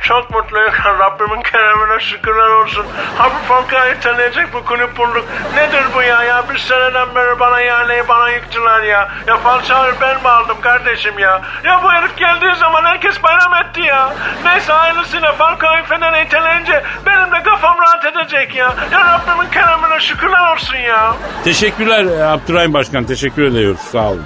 Çok 0.02 0.32
mutluyum. 0.32 0.72
Rabbimin 1.00 1.42
keremine 1.42 2.00
şükürler 2.00 2.50
olsun. 2.50 2.86
Abi 3.20 3.34
Falcao'yu 3.48 4.00
tanıyacak 4.00 4.54
bu 4.54 4.66
kulüp 4.66 4.98
bulduk. 4.98 5.26
Nedir 5.56 5.84
bu 5.96 6.02
ya? 6.02 6.24
Ya 6.24 6.44
bir 6.50 6.58
seneden 6.58 7.16
beri 7.16 7.40
bana 7.40 7.60
yani 7.62 8.04
bana 8.08 8.30
yıktılar 8.30 8.82
ya. 8.84 9.10
Ya 9.28 9.38
Falcao'yu 9.38 9.94
ben 10.02 10.22
mi 10.22 10.30
aldım 10.30 10.58
kardeşim 10.62 11.20
ya? 11.20 11.42
Ya 11.64 11.80
bu 11.84 11.92
herif 11.92 12.18
geldiği 12.18 12.56
zaman 12.56 12.84
herkes 12.86 13.24
bayram 13.24 13.54
etti 13.56 13.82
ya. 13.82 14.14
Neyse 14.46 14.74
hayırlısıyla 14.74 15.32
Falcao'yu 15.34 15.84
Fener'e 15.84 16.24
itelince 16.26 16.84
benim 17.06 17.32
de 17.32 17.44
kafam 17.44 17.78
rahat 17.82 18.06
edecek 18.06 18.56
ya. 18.56 18.74
Ya 18.92 19.00
Rabbimin 19.06 19.50
keremine 19.52 20.00
şükürler 20.00 20.54
olsun 20.54 20.78
ya. 20.78 21.14
Teşekkürler 21.44 22.06
Abdurrahim 22.34 22.74
Başkan. 22.74 23.04
Teşekkür 23.04 23.44
ediyoruz. 23.44 23.80
Sağ 23.92 24.00
olun. 24.10 24.26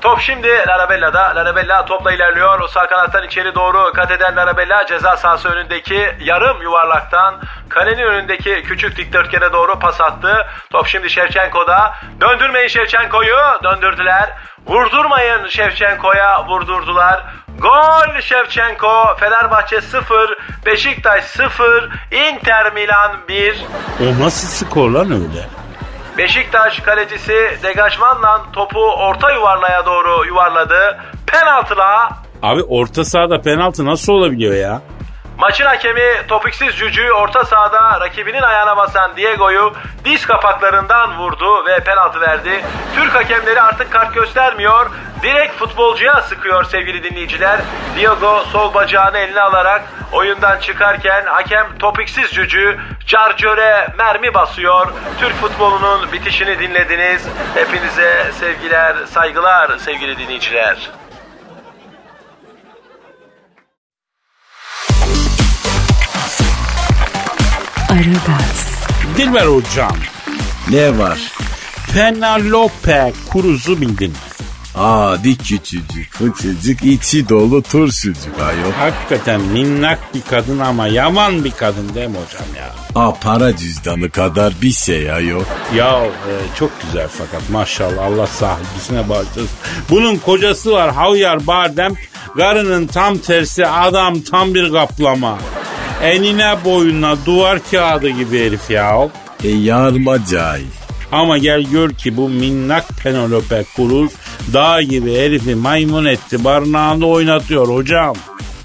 Top 0.00 0.20
şimdi 0.20 0.48
Larabella'da. 0.48 1.32
Larabella 1.36 1.84
topla 1.84 2.12
ilerliyor. 2.12 2.60
O 2.60 2.68
sağ 2.68 2.86
kanattan 2.86 3.24
içeri 3.24 3.54
doğru 3.54 3.92
kat 3.92 4.10
eden 4.10 4.36
Larabella 4.36 4.86
ceza 4.86 5.16
sahası 5.16 5.48
önündeki 5.48 6.14
yarım 6.20 6.62
yuvarlaktan 6.62 7.34
kalenin 7.68 8.02
önündeki 8.02 8.62
küçük 8.62 8.96
dikdörtgene 8.96 9.52
doğru 9.52 9.78
pas 9.78 10.00
attı. 10.00 10.46
Top 10.70 10.86
şimdi 10.86 11.10
Şevçenko'da. 11.10 11.94
Döndürmeyin 12.20 12.68
Şevçenko'yu. 12.68 13.36
Döndürdüler. 13.62 14.30
Vurdurmayın 14.66 15.46
Şevçenko'ya 15.46 16.46
vurdurdular. 16.46 17.24
Gol 17.58 18.20
Şevçenko, 18.20 19.16
Fenerbahçe 19.20 19.80
0, 19.80 20.38
Beşiktaş 20.66 21.24
0, 21.24 21.90
Inter 22.12 22.72
Milan 22.72 23.12
1. 23.28 23.64
O 24.00 24.24
nasıl 24.24 24.66
skor 24.66 24.90
lan 24.90 25.10
öyle? 25.12 25.59
Beşiktaş 26.18 26.80
kalecisi 26.80 27.58
degajmanla 27.62 28.42
topu 28.52 28.80
orta 28.80 29.32
yuvarlaya 29.32 29.86
doğru 29.86 30.26
yuvarladı. 30.26 30.98
Penaltıla 31.26 32.08
Abi 32.42 32.62
orta 32.62 33.04
sahada 33.04 33.40
penaltı 33.40 33.86
nasıl 33.86 34.12
olabiliyor 34.12 34.54
ya? 34.54 34.82
Maçın 35.40 35.66
hakemi 35.66 36.26
topiksiz 36.28 36.76
cücüğü 36.76 37.12
orta 37.12 37.44
sahada 37.44 38.00
rakibinin 38.00 38.42
ayağına 38.42 38.76
basan 38.76 39.16
Diego'yu 39.16 39.72
diz 40.04 40.26
kapaklarından 40.26 41.18
vurdu 41.18 41.66
ve 41.66 41.80
penaltı 41.80 42.20
verdi. 42.20 42.64
Türk 42.94 43.14
hakemleri 43.14 43.60
artık 43.60 43.92
kart 43.92 44.14
göstermiyor. 44.14 44.90
Direkt 45.22 45.54
futbolcuya 45.58 46.22
sıkıyor 46.22 46.64
sevgili 46.64 47.02
dinleyiciler. 47.02 47.60
Diego 47.96 48.44
sol 48.52 48.74
bacağını 48.74 49.18
eline 49.18 49.40
alarak 49.40 49.82
oyundan 50.12 50.58
çıkarken 50.58 51.26
hakem 51.26 51.78
topiksiz 51.78 52.30
cücüğü 52.30 52.80
carcöre 53.06 53.88
mermi 53.98 54.34
basıyor. 54.34 54.92
Türk 55.20 55.34
futbolunun 55.34 56.12
bitişini 56.12 56.58
dinlediniz. 56.58 57.28
Hepinize 57.54 58.32
sevgiler, 58.40 58.96
saygılar 59.06 59.78
sevgili 59.78 60.18
dinleyiciler. 60.18 60.99
Aragaz, 67.90 68.68
Dilber 69.16 69.46
hocam. 69.46 69.96
Ne 70.70 70.98
var? 70.98 71.18
Penelope 71.94 73.12
Cruz'u 73.32 73.80
bildin 73.80 74.10
mi? 74.10 74.16
Adi 74.74 75.38
küçücük, 75.38 76.12
fıçıcık, 76.12 76.82
içi 76.84 77.28
dolu 77.28 77.62
turşucuk 77.62 78.38
ayol. 78.40 78.72
Hakikaten 78.72 79.40
minnak 79.40 80.14
bir 80.14 80.22
kadın 80.30 80.58
ama 80.58 80.86
yaman 80.86 81.44
bir 81.44 81.50
kadın 81.50 81.94
değil 81.94 82.08
mi 82.08 82.16
hocam 82.16 82.46
ya? 82.58 83.02
Aa 83.02 83.14
para 83.14 83.56
cüzdanı 83.56 84.10
kadar 84.10 84.52
bir 84.62 84.72
şey 84.72 85.12
ayol. 85.12 85.44
Ya 85.74 86.04
e, 86.04 86.32
çok 86.58 86.70
güzel 86.82 87.08
fakat 87.08 87.50
maşallah 87.50 88.04
Allah 88.04 88.26
sahibisine 88.26 89.08
bağışlasın. 89.08 89.48
Bunun 89.90 90.16
kocası 90.16 90.72
var 90.72 90.94
Havyar 90.94 91.46
Bardem. 91.46 91.94
Karının 92.36 92.86
tam 92.86 93.18
tersi 93.18 93.66
adam 93.66 94.20
tam 94.20 94.54
bir 94.54 94.72
kaplama. 94.72 95.38
Enine 96.02 96.64
boyuna 96.64 97.16
duvar 97.26 97.58
kağıdı 97.70 98.08
gibi 98.08 98.46
herif 98.46 98.70
ya. 98.70 99.08
E 99.44 99.48
yarma 99.48 100.26
cahil. 100.26 100.66
Ama 101.12 101.38
gel 101.38 101.62
gör 101.62 101.90
ki 101.90 102.16
bu 102.16 102.28
minnak 102.28 102.88
Penelope 102.88 103.64
Cruz 103.76 104.12
dağ 104.52 104.82
gibi 104.82 105.14
herifi 105.14 105.54
maymun 105.54 106.04
etti 106.04 106.44
barınağında 106.44 107.06
oynatıyor 107.06 107.68
hocam. 107.68 108.16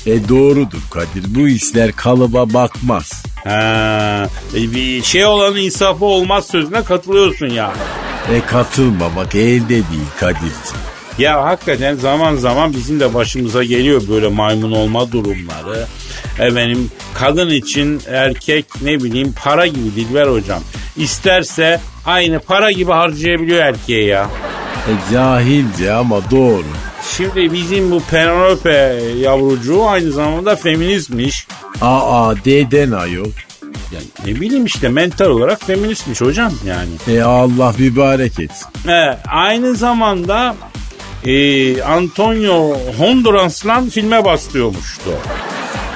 E 0.06 0.30
doğrudur 0.30 0.82
Kadir 0.92 1.36
bu 1.36 1.48
işler 1.48 1.92
kalıba 1.92 2.54
bakmaz. 2.54 3.24
Ha, 3.44 4.28
e, 4.56 4.72
bir 4.72 5.04
şey 5.04 5.26
olan 5.26 5.56
insafı 5.56 6.06
olmaz 6.06 6.48
sözüne 6.48 6.84
katılıyorsun 6.84 7.50
ya. 7.50 7.74
E 8.34 8.42
katılmamak 8.46 9.36
elde 9.36 9.70
değil 9.70 10.10
Kadir'ciğim. 10.20 10.86
Ya 11.18 11.44
hakikaten 11.44 11.96
zaman 11.96 12.36
zaman 12.36 12.74
bizim 12.74 13.00
de 13.00 13.14
başımıza 13.14 13.64
geliyor 13.64 14.02
böyle 14.10 14.28
maymun 14.28 14.72
olma 14.72 15.12
durumları. 15.12 15.86
Efendim 16.40 16.92
kadın 17.14 17.50
için 17.50 18.02
erkek 18.08 18.66
ne 18.82 19.04
bileyim 19.04 19.34
para 19.44 19.68
gibi 19.68 19.96
Dilber 19.96 20.28
hocam. 20.28 20.62
İsterse 20.98 21.80
aynı 22.06 22.40
para 22.40 22.72
gibi 22.72 22.92
harcayabiliyor 22.92 23.66
erkeğe 23.66 24.06
ya. 24.06 24.30
E 24.88 25.14
cahilce 25.14 25.92
ama 25.94 26.32
doğru. 26.32 26.64
Şimdi 27.18 27.54
bizim 27.54 27.92
bu 27.92 28.02
Penelope 28.12 29.00
yavrucuğu 29.20 29.86
aynı 29.86 30.12
zamanda 30.12 30.56
feministmiş. 30.56 31.48
Aa 31.82 32.34
deden 32.46 32.92
ayol. 32.92 33.32
Yani 33.94 34.06
ne 34.26 34.42
bileyim 34.42 34.66
işte 34.66 34.90
mental 34.90 35.26
olarak 35.26 35.66
feministmiş 35.66 36.22
hocam 36.22 36.54
yani. 36.68 37.18
E 37.18 37.22
Allah 37.22 37.74
mübarek 37.78 38.40
etsin. 38.40 38.68
He, 38.86 39.18
aynı 39.28 39.76
zamanda 39.76 40.56
e, 41.26 41.82
Antonio 41.82 42.78
Honduras'la 42.98 43.84
filme 43.92 44.26
bastırıyormuştu. 44.26 45.12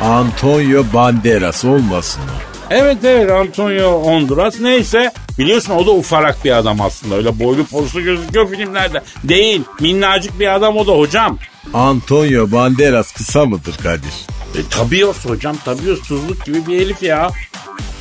Antonio 0.02 0.84
Banderas 0.94 1.66
olmasın 1.66 2.22
o. 2.22 2.50
Evet 2.70 2.98
evet 3.04 3.32
Antonio 3.32 4.04
Honduras 4.04 4.60
neyse 4.60 5.12
biliyorsun 5.38 5.74
o 5.74 5.86
da 5.86 5.92
ufalak 5.92 6.46
bir 6.46 6.52
adam 6.52 6.82
aslında 6.82 7.16
öyle 7.16 7.40
boylu 7.40 7.66
poslu 7.66 8.02
gözüküyor 8.02 8.50
filmlerde. 8.50 9.02
Değil 9.24 9.62
minnacık 9.80 10.40
bir 10.40 10.56
adam 10.56 10.78
o 10.78 10.88
da 10.88 10.92
hocam. 10.92 11.38
Antonio 11.74 12.52
Banderas 12.52 13.12
kısa 13.12 13.46
mıdır 13.46 13.76
Kadir? 13.84 14.14
E, 14.56 14.60
tabios 14.70 15.26
hocam 15.26 15.58
tabios 15.66 16.02
tuzluk 16.02 16.46
gibi 16.46 16.68
bir 16.68 16.82
herif 16.82 17.04
ya. 17.04 17.30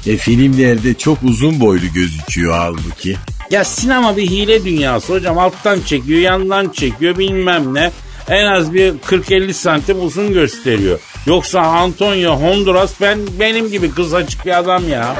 E 0.06 0.16
filmlerde 0.16 0.94
çok 0.94 1.18
uzun 1.22 1.60
boylu 1.60 1.92
gözüküyor 1.94 2.54
halbuki. 2.54 3.16
Ya 3.50 3.64
sinema 3.64 4.16
bir 4.16 4.30
hile 4.30 4.64
dünyası 4.64 5.12
hocam 5.12 5.38
alttan 5.38 5.80
çekiyor 5.80 6.20
yandan 6.20 6.68
çekiyor 6.68 7.18
bilmem 7.18 7.74
ne. 7.74 7.90
En 8.28 8.46
az 8.46 8.74
bir 8.74 8.92
40-50 8.92 9.52
santim 9.52 10.04
uzun 10.04 10.32
gösteriyor. 10.32 10.98
Yoksa 11.28 11.60
Antonio 11.60 12.36
Honduras 12.36 12.92
ben 13.00 13.18
benim 13.40 13.70
gibi 13.70 13.90
kısacık 13.90 14.46
bir 14.46 14.58
adam 14.58 14.88
ya. 14.88 15.16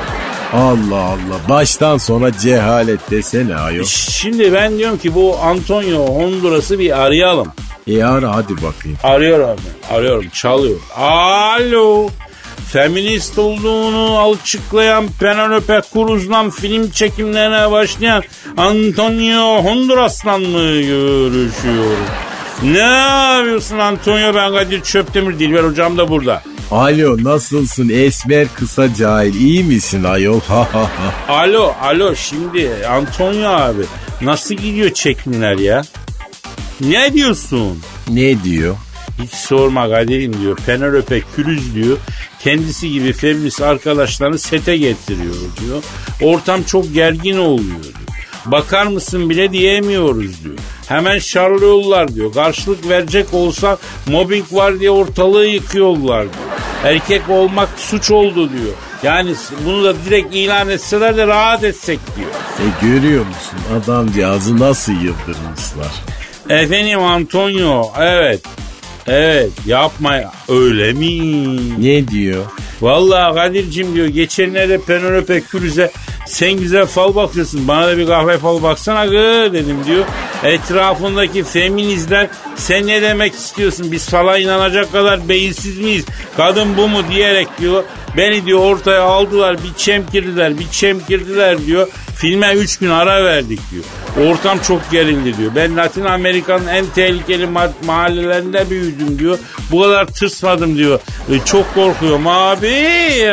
Allah 0.53 1.03
Allah 1.03 1.41
baştan 1.49 1.99
sona 1.99 2.39
cehalet 2.39 3.11
desene 3.11 3.57
ayol. 3.57 3.85
Şimdi 3.85 4.53
ben 4.53 4.79
diyorum 4.79 4.99
ki 4.99 5.15
bu 5.15 5.39
Antonio 5.39 6.07
Honduras'ı 6.07 6.79
bir 6.79 7.01
arayalım. 7.01 7.49
E 7.87 8.05
ara 8.05 8.35
hadi 8.35 8.53
bakayım. 8.53 8.99
Arıyorum 9.03 9.57
arıyorum 9.91 10.29
çalıyor. 10.29 10.81
Alo. 10.97 12.09
Feminist 12.73 13.39
olduğunu 13.39 14.33
açıklayan 14.33 15.09
Penelope 15.21 15.81
Cruz'la 15.93 16.51
film 16.51 16.91
çekimlerine 16.91 17.71
başlayan 17.71 18.23
Antonio 18.57 19.65
Honduras'la 19.65 20.39
mı 20.39 20.81
görüşüyorum? 20.81 22.07
Ne 22.63 22.79
yapıyorsun 22.79 23.79
Antonio? 23.79 24.35
Ben 24.35 24.53
Kadir 24.53 24.83
Çöptemir 24.83 25.39
Dilber 25.39 25.65
hocam 25.65 25.99
da 25.99 26.09
burada. 26.09 26.43
Alo 26.71 27.25
nasılsın 27.25 27.89
esmer 27.89 28.49
kısa 28.55 28.95
cahil 28.95 29.35
iyi 29.35 29.65
misin 29.65 30.05
ayol? 30.05 30.41
Alo, 31.29 31.75
alo 31.83 32.15
şimdi 32.15 32.71
Antonio 32.91 33.49
abi 33.49 33.83
nasıl 34.23 34.55
gidiyor 34.55 34.91
çekimler 34.91 35.59
ya? 35.59 35.83
Ne 36.81 37.13
diyorsun? 37.13 37.79
Ne 38.09 38.45
diyor? 38.45 38.77
Hiç 39.23 39.33
sorma 39.33 39.91
Kadir'im 39.91 40.41
diyor. 40.41 40.59
Penelope 40.67 41.23
Cruz 41.37 41.75
diyor. 41.75 41.97
Kendisi 42.41 42.91
gibi 42.91 43.13
feminist 43.13 43.63
arkadaşlarını 43.63 44.39
sete 44.39 44.77
getiriyor 44.77 45.35
diyor. 45.61 45.83
Ortam 46.23 46.63
çok 46.63 46.95
gergin 46.95 47.39
oluyor 47.39 47.83
diyor. 47.83 47.95
Bakar 48.47 48.87
mısın 48.87 49.31
bile 49.31 49.53
diyemiyoruz 49.53 50.45
diyor. 50.45 50.59
Hemen 50.89 51.19
şarlıyorlar 51.19 52.15
diyor. 52.15 52.33
Karşılık 52.35 52.89
verecek 52.89 53.35
olsa 53.35 53.79
mobbing 54.07 54.45
var 54.53 54.81
diye 54.81 54.91
ortalığı 54.91 55.47
yıkıyorlar 55.47 56.23
diyor. 56.23 56.45
Erkek 56.85 57.31
olmak 57.31 57.69
suç 57.77 58.11
oldu 58.11 58.51
diyor. 58.51 58.75
Yani 59.03 59.35
bunu 59.65 59.85
da 59.85 59.95
direkt 60.05 60.35
ilan 60.35 60.69
etseler 60.69 61.17
de 61.17 61.27
rahat 61.27 61.65
etsek 61.65 61.99
diyor. 62.17 62.31
E 62.59 62.87
görüyor 62.87 63.27
musun 63.27 63.59
adamcağızı 63.83 64.59
nasıl 64.59 64.93
yıldırmışlar? 64.93 65.93
Efendim 66.49 67.01
Antonio 67.01 67.93
evet. 67.99 68.41
Evet 69.09 69.51
yapma 69.67 70.17
ya. 70.17 70.33
öyle 70.49 70.93
mi? 70.93 71.57
Ne 71.83 72.09
diyor? 72.09 72.45
Vallahi 72.81 73.35
Kadir'cim 73.35 73.95
diyor 73.95 74.07
geçenlerde 74.07 74.81
Penelope 74.81 75.43
Cruz'e 75.51 75.91
sen 76.27 76.53
güzel 76.53 76.87
fal 76.87 77.15
bakıyorsun 77.15 77.69
bana 77.69 77.87
da 77.87 77.99
bir 77.99 78.07
kahve 78.07 78.39
fal 78.39 78.63
baksana 78.63 79.07
gı 79.07 79.51
dedim 79.53 79.77
diyor. 79.87 80.05
Etrafındaki 80.45 81.45
feministler 81.45 82.29
sen 82.57 82.87
ne 82.87 83.03
demek 83.03 83.35
istiyorsun 83.35 83.93
biz 83.93 84.09
fala 84.11 84.39
inanacak 84.39 84.93
kadar 84.93 85.29
beyinsiz 85.29 85.79
miyiz? 85.79 86.05
Kadın 86.37 86.77
bu 86.77 86.89
mu 86.89 86.99
diyerek 87.11 87.49
diyor. 87.61 87.85
Beni 88.17 88.47
diyor 88.47 88.59
ortaya 88.59 89.03
aldılar 89.03 89.57
bir 89.65 89.75
çemkirdiler 89.77 90.59
bir 90.59 90.69
çemkirdiler 90.69 91.67
diyor. 91.67 91.89
Filme 92.19 92.53
3 92.55 92.77
gün 92.79 92.91
ara 92.91 93.25
verdik 93.25 93.61
diyor. 93.71 93.85
Ortam 94.31 94.59
çok 94.59 94.91
gerildi 94.91 95.37
diyor. 95.39 95.51
Ben 95.57 95.77
Latin 95.77 96.05
Amerika'nın 96.05 96.67
en 96.67 96.87
tehlikeli 96.87 97.45
ma- 97.45 97.71
mahallelerinde 97.87 98.71
büyüdüm 98.71 99.19
diyor. 99.19 99.39
Bu 99.71 99.83
kadar 99.83 100.07
tırsmadım 100.07 100.77
diyor. 100.79 101.01
E, 101.33 101.45
çok 101.45 101.75
korkuyorum 101.75 102.27
abi 102.27 102.69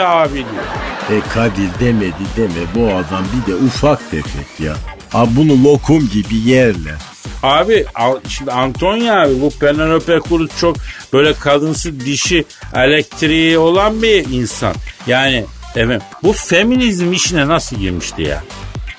abi 0.02 0.34
diyor. 0.36 0.64
E 1.12 1.34
Kadir 1.34 1.70
demedi 1.80 2.14
deme 2.38 2.66
bu 2.76 2.88
adam 2.88 3.26
bir 3.34 3.52
de 3.52 3.56
ufak 3.56 4.12
tefek 4.12 4.60
ya. 4.60 4.74
Ha 5.10 5.26
bunu 5.32 5.64
lokum 5.64 6.10
gibi 6.14 6.36
yerler. 6.50 6.96
Abi 7.44 7.86
şimdi 8.28 8.52
Antonio 8.52 9.14
abi 9.14 9.42
bu 9.42 9.50
Penelope 9.60 10.20
Cruz 10.30 10.50
çok 10.60 10.78
böyle 11.14 11.34
kadınsı 11.34 12.00
dişi 12.00 12.46
elektriği 12.76 13.58
olan 13.58 14.02
bir 14.02 14.26
insan. 14.32 14.74
Yani 15.08 15.46
evet 15.76 16.02
bu 16.24 16.34
feminizm 16.34 17.14
işine 17.14 17.48
nasıl 17.48 17.76
girmişti 17.76 18.22
ya? 18.22 18.44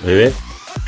Evet. 0.09 0.33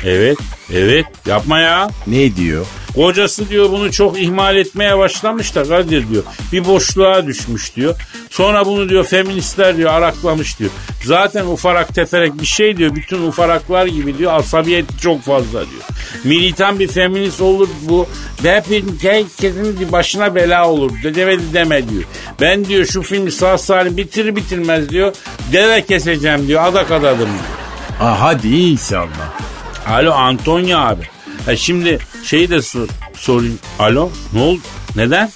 Evet. 0.05 0.37
Evet. 0.73 1.05
Yapma 1.25 1.59
ya. 1.59 1.89
Ne 2.07 2.35
diyor? 2.35 2.65
Kocası 2.99 3.49
diyor 3.49 3.71
bunu 3.71 3.91
çok 3.91 4.19
ihmal 4.19 4.57
etmeye 4.57 4.97
başlamış 4.97 5.55
da 5.55 5.63
Kadir 5.63 6.09
diyor. 6.09 6.23
Bir 6.51 6.65
boşluğa 6.65 7.27
düşmüş 7.27 7.75
diyor. 7.75 7.95
Sonra 8.29 8.65
bunu 8.65 8.89
diyor 8.89 9.03
feministler 9.03 9.77
diyor 9.77 9.93
araklamış 9.93 10.59
diyor. 10.59 10.71
Zaten 11.03 11.45
ufarak 11.45 11.95
teferek 11.95 12.41
bir 12.41 12.45
şey 12.45 12.77
diyor. 12.77 12.95
Bütün 12.95 13.27
ufaraklar 13.27 13.85
gibi 13.85 14.17
diyor 14.17 14.33
asabiyeti 14.33 14.97
çok 14.97 15.21
fazla 15.21 15.51
diyor. 15.51 15.81
Militan 16.23 16.79
bir 16.79 16.87
feminist 16.87 17.41
olur 17.41 17.69
bu. 17.81 18.07
Hepin 18.43 18.99
herkesin 19.01 19.91
başına 19.91 20.35
bela 20.35 20.69
olur. 20.69 20.91
Demedi 21.03 21.43
deme 21.53 21.89
diyor. 21.89 22.03
Ben 22.41 22.65
diyor 22.65 22.85
şu 22.85 23.01
filmi 23.01 23.31
sağ 23.31 23.57
salim 23.57 23.97
bitir 23.97 24.35
bitirmez 24.35 24.89
diyor. 24.89 25.15
Deve 25.51 25.85
keseceğim 25.85 26.47
diyor. 26.47 26.63
Adak 26.63 26.91
adadım 26.91 27.17
diyor. 27.17 27.59
Ah 28.01 28.21
hadi 28.21 28.47
inşallah. 28.47 29.39
Alo 29.87 30.11
Antonio 30.11 30.79
abi. 30.79 31.18
Ha 31.49 31.55
şimdi 31.55 31.99
şeyi 32.23 32.49
de 32.49 32.61
sor, 32.61 32.87
sorayım. 33.13 33.59
Alo 33.79 34.09
ne 34.33 34.41
oldu? 34.41 34.59
Neden? 34.95 35.29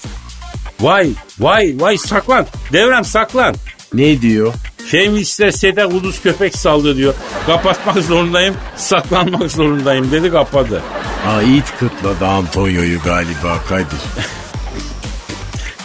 Vay 0.80 1.10
vay 1.38 1.74
vay 1.78 1.98
saklan. 1.98 2.46
Devrem 2.72 3.04
saklan. 3.04 3.54
Ne 3.94 4.22
diyor? 4.22 4.52
Feministler 4.86 5.50
sete 5.50 5.84
kuduz 5.84 6.22
köpek 6.22 6.56
saldı 6.56 6.96
diyor. 6.96 7.14
Kapatmak 7.46 8.04
zorundayım, 8.04 8.54
saklanmak 8.76 9.50
zorundayım 9.50 10.12
dedi 10.12 10.30
kapadı. 10.30 10.82
Aa 11.28 11.42
it 11.42 11.64
kıtladı 11.80 12.26
Antonio'yu 12.26 13.00
galiba 13.04 13.58
Kadir. 13.68 14.00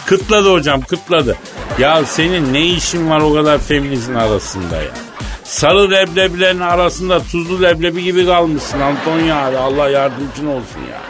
Kıtladı 0.06 0.52
hocam 0.52 0.80
kıtladı. 0.80 1.36
Ya 1.78 2.04
senin 2.04 2.52
ne 2.52 2.66
işin 2.66 3.10
var 3.10 3.20
o 3.20 3.34
kadar 3.34 3.58
feminizmin 3.58 4.16
arasında 4.16 4.76
ya? 4.76 5.09
Sarı 5.50 5.90
leblebilerin 5.90 6.60
arasında 6.60 7.22
tuzlu 7.22 7.62
leblebi 7.62 8.02
gibi 8.04 8.26
kalmışsın 8.26 8.80
Antonio 8.80 9.34
abi. 9.36 9.56
Allah 9.56 9.88
yardımcın 9.88 10.46
olsun 10.46 10.80
ya. 10.90 11.00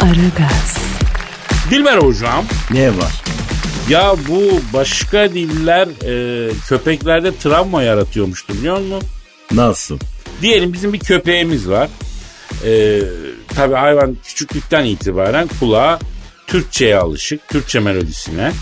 Aragaz, 0.00 0.78
Dilber 1.70 1.96
hocam. 1.98 2.44
Ne 2.70 2.88
var? 2.88 3.22
Ya 3.88 4.14
bu 4.28 4.42
başka 4.72 5.32
diller 5.34 5.88
e, 6.04 6.50
köpeklerde 6.68 7.36
travma 7.36 7.82
yaratıyormuştu 7.82 8.54
biliyor 8.54 8.78
musun? 8.78 9.02
Nasıl? 9.52 9.98
Diyelim 10.42 10.72
bizim 10.72 10.92
bir 10.92 10.98
köpeğimiz 10.98 11.68
var. 11.68 11.88
E, 12.64 13.00
tabii 13.54 13.74
hayvan 13.74 14.16
küçüklükten 14.24 14.84
itibaren 14.84 15.48
kulağa 15.60 15.98
Türkçe'ye 16.50 16.96
alışık, 16.96 17.48
Türkçe 17.48 17.80
melodisine. 17.80 18.52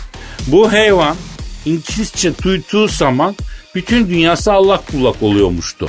Bu 0.46 0.72
hayvan 0.72 1.16
İngilizce 1.64 2.38
duyduğu 2.38 2.88
zaman 2.88 3.36
bütün 3.74 4.08
dünyası 4.08 4.52
Allah 4.52 4.82
kullak 4.90 5.22
oluyormuştu. 5.22 5.88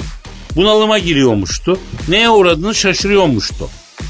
Bunalıma 0.55 0.99
giriyormuştu. 0.99 1.79
Neye 2.07 2.29
uğradığını 2.29 2.75
şaşırıyormuştu. 2.75 3.69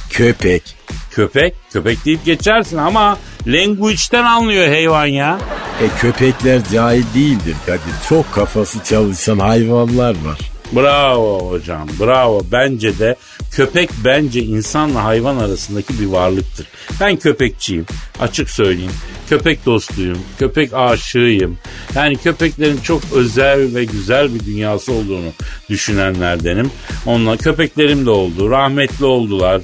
Köpek. 0.10 0.75
Köpek, 1.12 1.56
köpek 1.71 2.06
deyip 2.06 2.25
geçersin 2.25 2.78
ama 2.78 3.17
language'den 3.47 4.23
anlıyor 4.23 4.67
hayvan 4.67 5.06
ya. 5.06 5.39
E 5.82 5.99
köpekler 6.02 6.62
cahil 6.73 7.04
değildir 7.15 7.56
Kadir. 7.65 7.80
Çok 8.10 8.34
kafası 8.34 8.84
çalışan 8.84 9.39
hayvanlar 9.39 10.15
var. 10.25 10.39
Bravo 10.75 11.49
hocam 11.49 11.88
bravo. 11.99 12.41
Bence 12.52 12.99
de 12.99 13.15
köpek 13.51 13.89
bence 14.05 14.39
insanla 14.43 15.03
hayvan 15.03 15.38
arasındaki 15.38 15.99
bir 15.99 16.05
varlıktır. 16.05 16.67
Ben 16.99 17.15
köpekçiyim 17.15 17.85
açık 18.19 18.49
söyleyeyim. 18.49 18.91
Köpek 19.29 19.65
dostuyum, 19.65 20.19
köpek 20.39 20.73
aşığıyım. 20.73 21.57
Yani 21.95 22.17
köpeklerin 22.17 22.77
çok 22.77 23.01
özel 23.13 23.75
ve 23.75 23.85
güzel 23.85 24.35
bir 24.35 24.39
dünyası 24.39 24.91
olduğunu 24.91 25.29
düşünenlerdenim. 25.69 26.71
Onunla 27.05 27.38
köpeklerim 27.38 28.05
de 28.05 28.09
oldu, 28.09 28.49
rahmetli 28.49 29.05
oldular. 29.05 29.62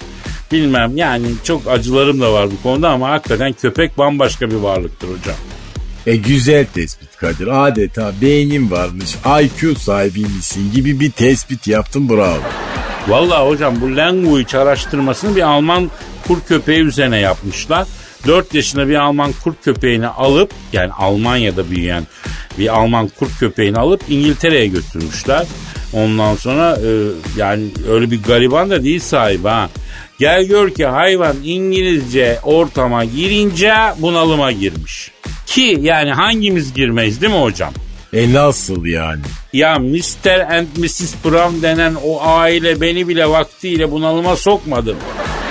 Bilmem 0.51 0.97
yani 0.97 1.27
çok 1.43 1.67
acılarım 1.67 2.21
da 2.21 2.33
var 2.33 2.49
bu 2.51 2.63
konuda 2.63 2.89
ama 2.89 3.09
hakikaten 3.09 3.53
köpek 3.53 3.97
bambaşka 3.97 4.51
bir 4.51 4.55
varlıktır 4.55 5.07
hocam. 5.07 5.35
E 6.07 6.15
güzel 6.15 6.65
tespit 6.65 7.17
Kadir. 7.17 7.67
Adeta 7.67 8.13
beynin 8.21 8.71
varmış, 8.71 9.15
IQ 9.43 9.75
sahibiymişsin 9.75 10.71
gibi 10.71 10.99
bir 10.99 11.11
tespit 11.11 11.67
yaptın 11.67 12.09
bravo. 12.09 12.41
Vallahi 13.07 13.47
hocam 13.47 13.81
bu 13.81 13.95
language 13.95 14.57
araştırmasını 14.57 15.35
bir 15.35 15.41
Alman 15.41 15.91
kur 16.27 16.41
köpeği 16.41 16.79
üzerine 16.79 17.19
yapmışlar. 17.19 17.87
4 18.27 18.53
yaşında 18.53 18.87
bir 18.87 18.95
Alman 18.95 19.31
kurt 19.43 19.63
köpeğini 19.63 20.07
alıp 20.07 20.51
yani 20.73 20.91
Almanya'da 20.91 21.69
büyüyen 21.69 22.03
bir 22.59 22.75
Alman 22.75 23.07
kurt 23.07 23.39
köpeğini 23.39 23.77
alıp 23.77 24.01
İngiltere'ye 24.09 24.67
götürmüşler. 24.67 25.45
Ondan 25.93 26.35
sonra 26.35 26.77
e, 26.77 26.89
yani 27.37 27.63
öyle 27.89 28.11
bir 28.11 28.23
gariban 28.23 28.69
da 28.69 28.83
değil 28.83 28.99
sahibi 28.99 29.47
ha. 29.47 29.69
Gel 30.19 30.43
gör 30.43 30.69
ki 30.69 30.85
hayvan 30.85 31.35
İngilizce 31.43 32.39
ortama 32.43 33.05
girince 33.05 33.73
bunalıma 33.97 34.51
girmiş. 34.51 35.11
Ki 35.45 35.77
yani 35.81 36.11
hangimiz 36.11 36.73
girmeyiz 36.73 37.21
değil 37.21 37.33
mi 37.33 37.39
hocam? 37.39 37.73
E 38.15 38.33
nasıl 38.33 38.85
yani? 38.85 39.21
Ya 39.53 39.79
Mr. 39.79 40.39
and 40.57 40.67
Mrs. 40.77 41.13
Brown 41.25 41.61
denen 41.61 41.95
o 42.03 42.21
aile 42.21 42.81
beni 42.81 43.07
bile 43.07 43.29
vaktiyle 43.29 43.91
bunalıma 43.91 44.35
sokmadı? 44.35 44.95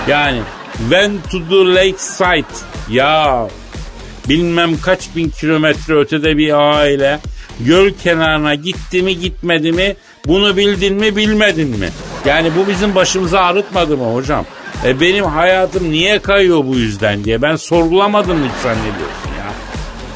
Yani 0.09 0.41
went 0.79 1.31
to 1.31 1.39
the 1.39 1.75
lakeside. 1.75 2.55
Ya 2.91 3.49
bilmem 4.29 4.81
kaç 4.81 5.17
bin 5.17 5.29
kilometre 5.29 5.95
ötede 5.95 6.37
bir 6.39 6.79
aile 6.79 7.21
göl 7.61 7.91
kenarına 8.03 8.55
gitti 8.55 9.03
mi 9.03 9.19
gitmedi 9.19 9.73
mi 9.73 9.97
bunu 10.27 10.57
bildin 10.57 10.95
mi 10.95 11.17
bilmedin 11.17 11.69
mi? 11.69 11.89
Yani 12.25 12.51
bu 12.57 12.69
bizim 12.69 12.95
başımıza 12.95 13.41
ağrıtmadı 13.41 13.97
mı 13.97 14.15
hocam? 14.15 14.45
E 14.85 15.01
benim 15.01 15.25
hayatım 15.25 15.91
niye 15.91 16.19
kayıyor 16.19 16.65
bu 16.67 16.75
yüzden 16.75 17.25
diye 17.25 17.43
ben 17.43 17.57
sorgulamadım 17.57 18.45
hiç 18.45 18.63
zannediyorsun? 18.63 19.34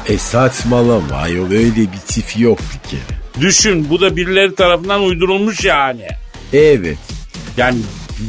E 0.09 0.17
saçmalama 0.17 1.15
ayol 1.15 1.51
öyle 1.51 1.75
bir 1.75 1.99
çift 2.07 2.39
yok 2.39 2.59
bir 2.59 2.89
kere. 2.89 3.19
Düşün 3.41 3.89
bu 3.89 4.01
da 4.01 4.15
birileri 4.15 4.55
tarafından 4.55 5.01
uydurulmuş 5.03 5.65
yani. 5.65 6.07
Evet 6.53 6.97
Yani 7.57 7.79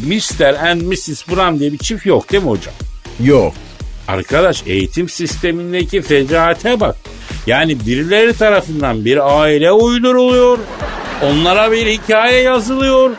Mr. 0.07 0.71
and 0.71 0.83
Mrs. 0.83 1.29
Brown 1.29 1.59
diye 1.59 1.73
bir 1.73 1.79
çift 1.79 2.07
yok 2.07 2.33
değil 2.33 2.43
mi 2.43 2.49
hocam? 2.51 2.75
yok. 3.21 3.55
Arkadaş 4.09 4.63
eğitim 4.67 5.09
sistemindeki 5.09 6.03
fecaate 6.03 6.81
bak. 6.81 6.97
Yani 7.47 7.87
birileri 7.87 8.33
tarafından 8.33 9.05
bir 9.05 9.41
aile 9.41 9.73
uyduruluyor. 9.73 10.59
Onlara 11.23 11.73
bir 11.73 11.87
hikaye 11.87 12.43
yazılıyor. 12.43 13.11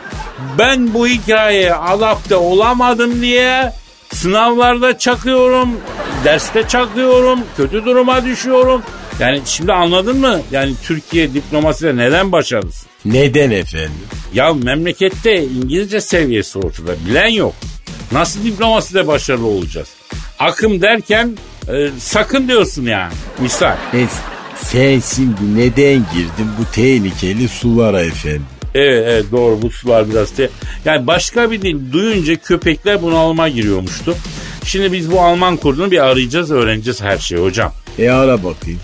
Ben 0.58 0.94
bu 0.94 1.06
hikayeye 1.06 1.74
adapte 1.74 2.36
olamadım 2.36 3.22
diye 3.22 3.72
sınavlarda 4.12 4.98
çakıyorum, 4.98 5.68
derste 6.24 6.68
çakıyorum, 6.68 7.40
kötü 7.56 7.84
duruma 7.84 8.24
düşüyorum. 8.24 8.82
Yani 9.20 9.40
şimdi 9.44 9.72
anladın 9.72 10.20
mı? 10.20 10.40
Yani 10.50 10.72
Türkiye 10.82 11.34
diplomaside 11.34 11.96
neden 11.96 12.32
başarısız? 12.32 12.86
Neden 13.04 13.50
efendim? 13.50 13.92
Ya 14.34 14.54
memlekette 14.54 15.44
İngilizce 15.44 16.00
seviyesi 16.00 16.58
ortada. 16.58 16.92
Bilen 17.06 17.28
yok. 17.28 17.54
Nasıl 18.12 18.44
diplomaside 18.44 19.06
başarılı 19.06 19.46
olacağız? 19.46 19.88
Akım 20.38 20.82
derken 20.82 21.36
e, 21.68 21.88
sakın 21.98 22.48
diyorsun 22.48 22.82
yani. 22.82 23.12
Misal. 23.38 23.76
E, 23.94 24.06
sen 24.56 25.00
şimdi 25.14 25.56
neden 25.56 26.06
girdin 26.14 26.50
bu 26.58 26.74
tehlikeli 26.74 27.48
sulara 27.48 28.02
efendim? 28.02 28.46
Evet, 28.74 29.04
evet 29.08 29.24
doğru 29.32 29.62
bu 29.62 29.70
sular 29.70 30.10
biraz 30.10 30.30
te- 30.30 30.50
Yani 30.84 31.06
başka 31.06 31.50
bir 31.50 31.62
dil 31.62 31.92
duyunca 31.92 32.36
köpekler 32.36 33.02
bunalıma 33.02 33.48
giriyormuştu. 33.48 34.16
Şimdi 34.64 34.92
biz 34.92 35.10
bu 35.12 35.20
Alman 35.20 35.56
kurdunu 35.56 35.90
bir 35.90 35.98
arayacağız 36.04 36.50
öğreneceğiz 36.50 37.02
her 37.02 37.18
şeyi 37.18 37.40
hocam. 37.42 37.72
E 37.98 38.10
ara 38.10 38.44
bakayım. 38.44 38.80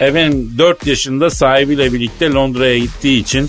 Efendim 0.00 0.54
4 0.58 0.86
yaşında 0.86 1.30
sahibiyle 1.30 1.92
birlikte 1.92 2.30
Londra'ya 2.30 2.78
gittiği 2.78 3.20
için 3.20 3.48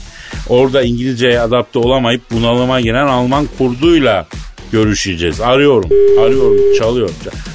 orada 0.49 0.81
İngilizceye 0.83 1.39
adapte 1.39 1.79
olamayıp 1.79 2.31
bunalıma 2.31 2.81
giren 2.81 3.07
Alman 3.07 3.47
kurduyla 3.57 4.27
görüşeceğiz. 4.71 5.41
Arıyorum, 5.41 5.89
arıyorum, 6.19 6.57
çalıyor. 6.79 7.09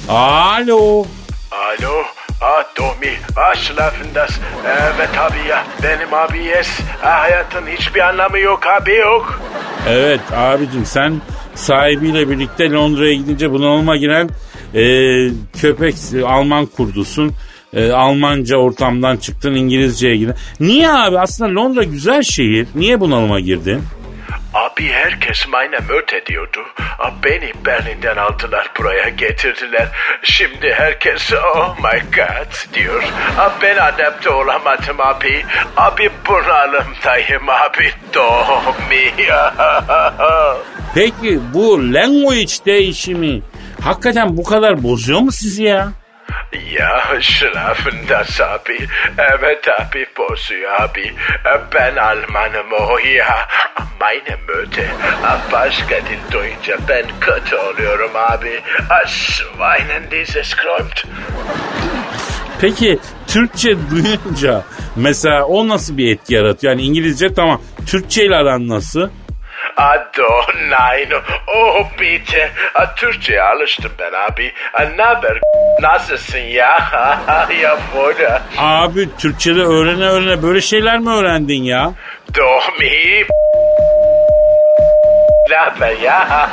Alo. 0.09 1.05
Alo, 1.51 1.93
Domi, 2.41 3.13
ah 3.35 3.55
Schlafendas. 3.55 4.39
Evet 4.67 5.17
abi 5.17 5.49
ya, 5.49 5.63
benim 5.83 6.13
abi 6.13 6.43
yes. 6.43 6.79
Hayatın 7.01 7.67
hiçbir 7.67 7.99
anlamı 7.99 8.39
yok 8.39 8.67
abi 8.67 8.95
yok. 8.95 9.41
Evet 9.89 10.19
abicim 10.35 10.85
sen 10.85 11.21
sahibiyle 11.55 12.29
birlikte 12.29 12.71
Londra'ya 12.71 13.13
gidince 13.13 13.51
bunalıma 13.51 13.95
giren 13.97 14.29
e, 14.75 14.83
köpek 15.61 15.95
Alman 16.25 16.65
kurdusun. 16.65 17.31
E, 17.73 17.91
Almanca 17.91 18.57
ortamdan 18.57 19.17
çıktın 19.17 19.55
İngilizceye 19.55 20.15
girdin. 20.17 20.35
Niye 20.59 20.91
abi 20.91 21.19
aslında 21.19 21.61
Londra 21.61 21.83
güzel 21.83 22.21
şehir. 22.23 22.67
Niye 22.75 22.99
bunalıma 22.99 23.39
girdin? 23.39 23.81
Abi 24.79 24.87
herkes 24.87 25.47
meine 25.47 25.79
Möte 25.89 26.25
diyordu. 26.25 26.59
Aa, 26.99 27.11
Beni 27.23 27.51
Berlin'den 27.65 28.17
aldılar 28.17 28.71
buraya 28.79 29.09
getirdiler. 29.09 29.87
Şimdi 30.23 30.73
herkes 30.73 31.31
oh 31.55 31.75
my 31.77 31.99
god 32.15 32.73
diyor. 32.73 33.03
Aa, 33.39 33.49
Ben 33.61 33.77
adapte 33.77 34.29
olamadım 34.29 34.95
abi. 34.99 35.45
Abi 35.77 36.09
bunalımdayım 36.27 37.49
abi. 37.49 37.91
Domi. 38.13 39.13
Peki 40.95 41.39
bu 41.53 41.93
language 41.93 42.53
değişimi 42.65 43.41
hakikaten 43.83 44.37
bu 44.37 44.43
kadar 44.43 44.83
bozuyor 44.83 45.19
mu 45.19 45.31
sizi 45.31 45.63
ya? 45.63 45.91
Ya 46.53 47.21
schlafen 47.21 48.09
das 48.09 48.41
abi. 48.41 48.87
Evet 49.17 49.67
abi 49.67 50.05
bozuyor 50.17 50.81
abi. 50.81 51.13
Ben 51.75 51.95
Almanım 51.95 52.71
o 52.89 52.97
ya. 52.97 53.47
Meine 53.99 54.37
Möte. 54.47 54.87
Başka 55.51 55.95
dil 55.95 56.31
duyunca 56.31 56.77
ben 56.89 57.05
kötü 57.21 57.55
oluyorum 57.55 58.11
abi. 58.15 58.61
Schweinen 59.07 60.11
dieses 60.11 60.55
Kräumt. 60.55 61.03
Peki 62.61 62.99
Türkçe 63.27 63.75
duyunca 63.91 64.63
mesela 64.95 65.45
o 65.45 65.67
nasıl 65.67 65.97
bir 65.97 66.13
etki 66.13 66.33
yaratıyor? 66.33 66.73
Yani 66.73 66.81
İngilizce 66.81 67.33
tamam. 67.33 67.61
Türkçe 67.87 68.25
ile 68.25 68.35
aran 68.35 68.67
nasıl? 68.67 69.09
Ado 69.79 70.29
nein. 70.69 71.09
Oh 71.47 71.87
bitte. 72.01 72.51
A, 72.75 72.95
Türkçe'ye 72.95 73.41
alıştım 73.41 73.91
ben 73.99 74.11
abi. 74.13 74.51
Ne 74.97 75.03
haber? 75.03 75.39
Nasılsın 75.81 76.39
ya? 76.39 76.79
ya 77.61 77.77
burada. 77.95 78.41
Abi 78.57 79.09
Türkçe'de 79.17 79.61
öğrene 79.61 80.05
öğrene 80.05 80.43
böyle 80.43 80.61
şeyler 80.61 80.99
mi 80.99 81.09
öğrendin 81.09 81.63
ya? 81.63 81.93
Domi. 82.37 83.25
Haber 85.59 85.97
ya? 85.97 86.49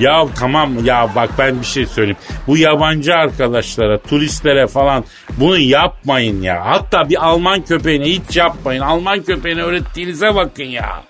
Ya 0.00 0.24
tamam 0.38 0.84
ya 0.84 1.08
bak 1.14 1.30
ben 1.38 1.60
bir 1.60 1.66
şey 1.66 1.86
söyleyeyim. 1.86 2.16
Bu 2.46 2.56
yabancı 2.56 3.14
arkadaşlara, 3.14 3.98
turistlere 3.98 4.66
falan 4.66 5.04
bunu 5.36 5.58
yapmayın 5.58 6.42
ya. 6.42 6.66
Hatta 6.66 7.08
bir 7.08 7.26
Alman 7.26 7.62
köpeğine 7.62 8.04
hiç 8.04 8.36
yapmayın. 8.36 8.80
Alman 8.80 9.22
köpeğine 9.22 9.62
öğrettiğinize 9.62 10.34
bakın 10.34 10.64
ya. 10.64 11.02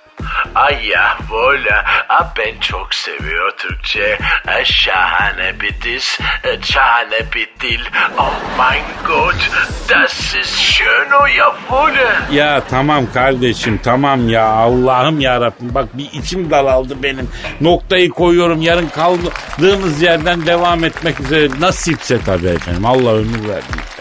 Ay 0.60 0.86
ya 0.86 1.18
böyle. 1.32 1.74
A, 2.08 2.36
ben 2.38 2.60
çok 2.60 2.94
seviyor 2.94 3.50
Türkçe. 3.56 4.18
E, 4.48 4.64
Şahane 4.64 5.60
bir 5.60 5.74
diz. 5.82 6.18
e, 6.44 6.62
Şahane 6.62 7.20
bir 7.34 7.48
dil. 7.60 7.80
Oh 8.18 8.34
mein 8.58 8.82
Gott. 9.06 9.50
Das 9.88 10.34
ist 10.34 10.58
schön 10.58 11.10
o 11.22 11.26
ya 11.26 11.54
böyle. 11.72 12.06
Ya 12.32 12.62
tamam 12.70 13.04
kardeşim 13.14 13.80
tamam 13.84 14.28
ya 14.28 14.44
Allah'ım 14.44 15.20
ya 15.20 15.40
Rabbim 15.40 15.74
bak 15.74 15.98
bir 15.98 16.08
içim 16.12 16.50
daraldı 16.50 17.02
benim. 17.02 17.30
Noktayı 17.60 18.10
koyuyorum 18.10 18.62
yarın 18.62 18.88
kaldığımız 18.88 20.02
yerden 20.02 20.46
devam 20.46 20.84
etmek 20.84 21.20
üzere 21.20 21.48
nasipse 21.60 22.18
tabii 22.26 22.48
efendim 22.48 22.86
Allah 22.86 23.12
ömür 23.14 23.48
verdiyse. 23.48 24.00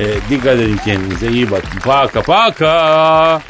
Ee, 0.00 0.04
dikkat 0.30 0.54
edin 0.54 0.80
kendinize 0.84 1.28
iyi 1.28 1.50
bakın. 1.50 1.80
Paka 1.84 2.22
paka. 2.22 3.40